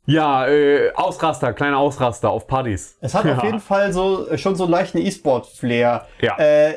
[0.08, 2.98] ja, äh, Ausraster, kleine Ausraster auf Partys.
[3.02, 3.36] Es hat ja.
[3.38, 6.08] auf jeden Fall so äh, schon so einen leichten E-Sport-Flair.
[6.22, 6.38] Ja.
[6.38, 6.76] Äh,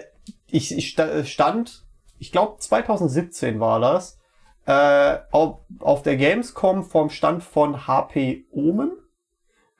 [0.49, 1.85] ich, ich sta- stand,
[2.19, 4.19] ich glaube 2017 war das,
[4.67, 8.93] äh, auf, auf der Gamescom vom Stand von HP Omen,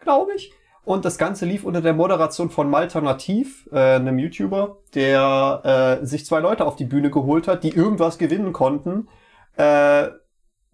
[0.01, 0.53] glaube ich.
[0.85, 6.25] Und das Ganze lief unter der Moderation von Malternativ, äh, einem YouTuber, der äh, sich
[6.25, 9.09] zwei Leute auf die Bühne geholt hat, die irgendwas gewinnen konnten,
[9.57, 10.09] äh,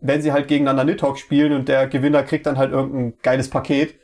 [0.00, 3.98] wenn sie halt gegeneinander Nidhogg spielen und der Gewinner kriegt dann halt irgendein geiles Paket.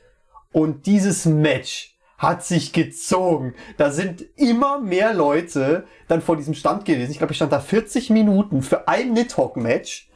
[0.53, 3.55] Und dieses Match hat sich gezogen.
[3.79, 7.11] Da sind immer mehr Leute dann vor diesem Stand gewesen.
[7.11, 10.09] Ich glaube, ich stand da 40 Minuten für ein Nidhogg-Match.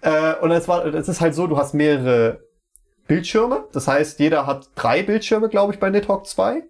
[0.00, 2.40] Äh, und es war, es ist halt so, du hast mehrere
[3.06, 3.68] Bildschirme.
[3.72, 6.64] Das heißt, jeder hat drei Bildschirme, glaube ich, bei Nidhogg 2.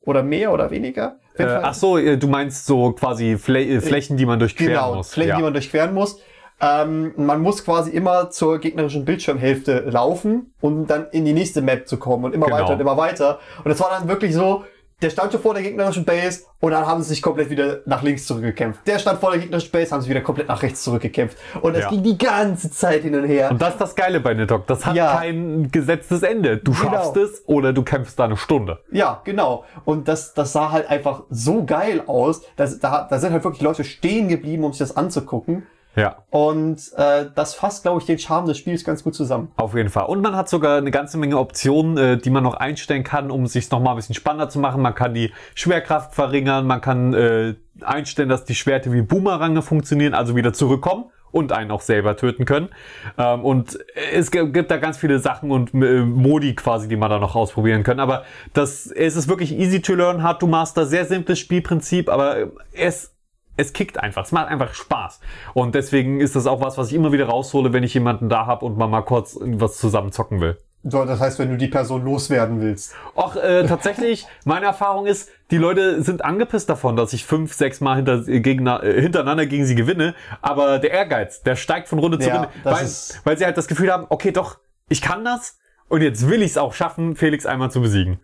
[0.00, 1.18] Oder mehr oder weniger.
[1.36, 4.94] Äh, ach so, äh, du meinst so quasi Flä äh, Flächen, die man durchqueren genau,
[4.96, 5.10] muss.
[5.10, 5.36] Flächen, ja.
[5.36, 6.20] die man durchqueren muss.
[6.60, 11.86] Ähm, man muss quasi immer zur gegnerischen Bildschirmhälfte laufen, um dann in die nächste Map
[11.86, 12.58] zu kommen und immer Genau.
[12.58, 13.38] weiter und immer weiter.
[13.64, 14.64] Und es war dann wirklich so,
[15.00, 18.02] der stand schon vor der gegnerischen Base und dann haben sie sich komplett wieder nach
[18.02, 18.80] links zurückgekämpft.
[18.88, 21.38] Der stand vor der gegnerischen Base, haben sie wieder komplett nach rechts zurückgekämpft.
[21.62, 21.90] Und das Ja.
[21.90, 23.52] ging die ganze Zeit hin und her.
[23.52, 24.64] Und das ist das Geile bei Nidhogg.
[24.66, 25.18] Das hat Ja.
[25.18, 26.56] kein gesetztes Ende.
[26.56, 27.26] Du schaffst Genau.
[27.26, 28.80] es oder du kämpfst da eine Stunde.
[28.90, 29.64] Ja, genau.
[29.84, 32.42] Und das, das sah halt einfach so geil aus.
[32.56, 35.64] dass da, da sind halt wirklich Leute stehen geblieben, um sich das anzugucken.
[35.98, 36.22] Ja.
[36.30, 39.50] Und äh, das fasst, glaube ich, den Charme des Spiels ganz gut zusammen.
[39.56, 40.06] Auf jeden Fall.
[40.06, 43.44] Und man hat sogar eine ganze Menge Optionen, äh, die man noch einstellen kann, um
[43.44, 44.80] es sich noch mal ein bisschen spannender zu machen.
[44.80, 50.14] Man kann die Schwerkraft verringern, man kann äh, einstellen, dass die Schwerte wie Boomerange funktionieren,
[50.14, 52.68] also wieder zurückkommen und einen auch selber töten können.
[53.16, 53.78] Ähm, und
[54.12, 57.82] es gibt da ganz viele Sachen und äh, Modi quasi, die man da noch ausprobieren
[57.82, 57.98] kann.
[57.98, 62.38] Aber das es ist wirklich easy to learn, hard to master, sehr simples Spielprinzip, aber
[62.38, 63.17] äh, es
[63.58, 65.20] es kickt einfach, es macht einfach Spaß.
[65.52, 68.46] Und deswegen ist das auch was, was ich immer wieder raushole, wenn ich jemanden da
[68.46, 70.56] hab und man mal kurz was zusammen zocken will.
[70.84, 72.94] So, das heißt, wenn du die Person loswerden willst.
[73.16, 77.80] Och, äh, tatsächlich, meine Erfahrung ist, die Leute sind angepisst davon, dass ich fünf, sechs
[77.80, 80.14] Mal hinter, äh, gegen, äh, hintereinander gegen sie gewinne.
[80.40, 83.56] Aber der Ehrgeiz, der steigt von Runde zu Ja, Runde, das weil, weil sie halt
[83.56, 87.16] das Gefühl haben, okay, doch, ich kann das und jetzt will ich es auch schaffen,
[87.16, 88.20] Felix einmal zu besiegen.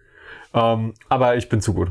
[0.55, 1.91] Ähm, aber ich bin zu gut.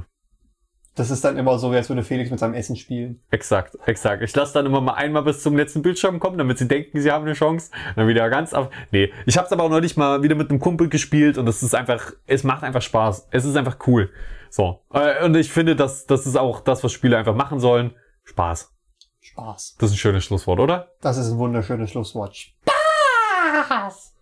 [0.95, 3.19] Das ist dann immer so, als würde Felix mit seinem Essen spielen.
[3.31, 4.21] Exakt, exakt.
[4.21, 7.11] Ich lasse dann immer mal einmal bis zum letzten Bildschirm kommen, damit sie denken, sie
[7.11, 7.71] haben eine Chance.
[7.95, 8.69] Dann wieder ganz auf.
[8.91, 11.63] Nee, ich habe es aber auch neulich mal wieder mit einem Kumpel gespielt und es
[11.63, 13.27] ist einfach, es macht einfach Spaß.
[13.31, 14.11] Es ist einfach cool.
[14.51, 14.81] So.
[14.93, 17.95] Äh, Und ich finde, dass das ist auch das, was Spiele einfach machen sollen.
[18.25, 18.71] Spaß.
[19.19, 19.77] Spaß.
[19.79, 20.91] Das ist ein schönes Schlusswort, oder?
[21.01, 22.37] Das ist ein wunderschönes Schlusswort.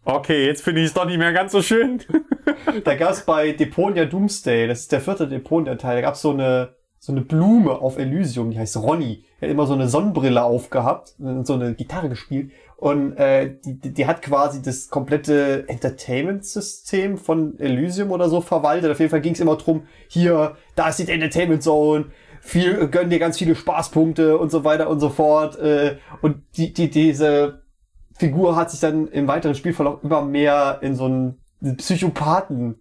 [0.04, 2.02] Okay, jetzt finde ich es doch nicht mehr ganz so schön.
[2.84, 7.12] Da gab's bei Deponia Doomsday, das ist der vierte Deponia-Teil, da gab's so eine, so
[7.12, 9.26] eine Blume auf Elysium, die heißt Ronny.
[9.40, 12.52] Die hat immer so eine Sonnenbrille aufgehabt und so eine Gitarre gespielt.
[12.78, 18.92] Und äh, die, die, hat quasi das komplette Entertainment-System von Elysium oder so verwaltet.
[18.92, 22.06] Auf jeden Fall ging's immer drum, hier, da ist die Entertainment Zone,
[22.40, 25.58] viel, gönn dir ganz viele Spaßpunkte und so weiter und so fort.
[25.60, 27.62] Äh, und die, die, diese
[28.18, 31.41] Figur hat sich dann im weiteren Spielverlauf immer mehr in so einen
[31.78, 32.76] Psychopathen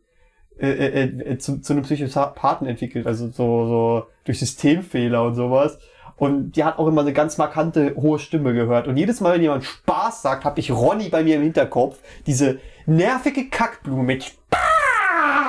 [0.59, 5.79] äh, äh, äh, zu, zu einem Psychopathen entwickelt, also so, so durch Systemfehler und sowas.
[6.17, 8.87] Und die hat auch immer eine ganz markante hohe Stimme gehört.
[8.87, 11.99] Und jedes Mal, wenn jemand Spaß sagt, habe ich Ronny bei mir im Hinterkopf.
[12.27, 14.70] Diese nervige Kackblume mit Spaß.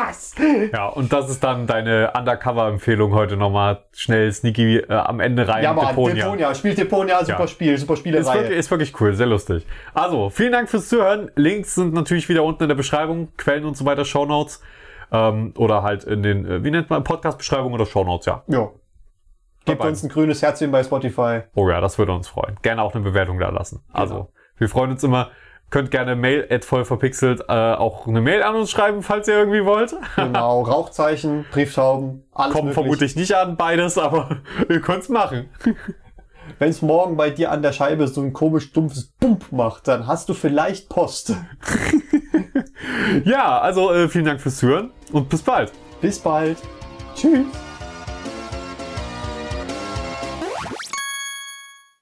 [0.73, 5.63] Ja, und das ist dann deine Undercover-Empfehlung heute nochmal schnell sneaky äh, am Ende rein.
[5.63, 6.25] Ja, Mann, Deponia.
[6.25, 6.55] Deponia.
[6.55, 7.47] Spielt Deponia, super Ja.
[7.47, 9.65] Spiel, super Ist wirklich, ist wirklich cool, sehr lustig.
[9.93, 11.31] Also, vielen Dank fürs Zuhören.
[11.35, 14.61] Links sind natürlich wieder unten in der Beschreibung, Quellen und so weiter, Shownotes.
[15.11, 18.43] Ähm, oder halt in den, äh, wie nennt man, Podcast-Beschreibung oder Shownotes, ja.
[18.47, 18.69] Ja.
[19.65, 21.41] Gebt uns ein grünes Herzchen bei Spotify.
[21.53, 22.57] Oh ja, das würde uns freuen.
[22.61, 23.83] Gerne auch eine Bewertung da lassen.
[23.91, 25.29] Also, wir freuen uns immer.
[25.71, 29.35] Könnt gerne Mail at voll verpixelt äh, auch eine Mail an uns schreiben, falls ihr
[29.35, 29.95] irgendwie wollt.
[30.17, 32.73] Genau, Rauchzeichen, Brieftauben, alles Kommt möglich.
[32.75, 35.49] vermutlich nicht an beides, aber ihr könnt's machen.
[36.59, 40.05] Wenn es morgen bei dir an der Scheibe so ein komisch dumpfes Bump macht, dann
[40.05, 41.33] hast du vielleicht Post.
[43.23, 45.71] Ja, also äh, vielen Dank fürs Zuhören und bis bald.
[46.01, 46.57] Bis bald.
[47.15, 47.45] Tschüss.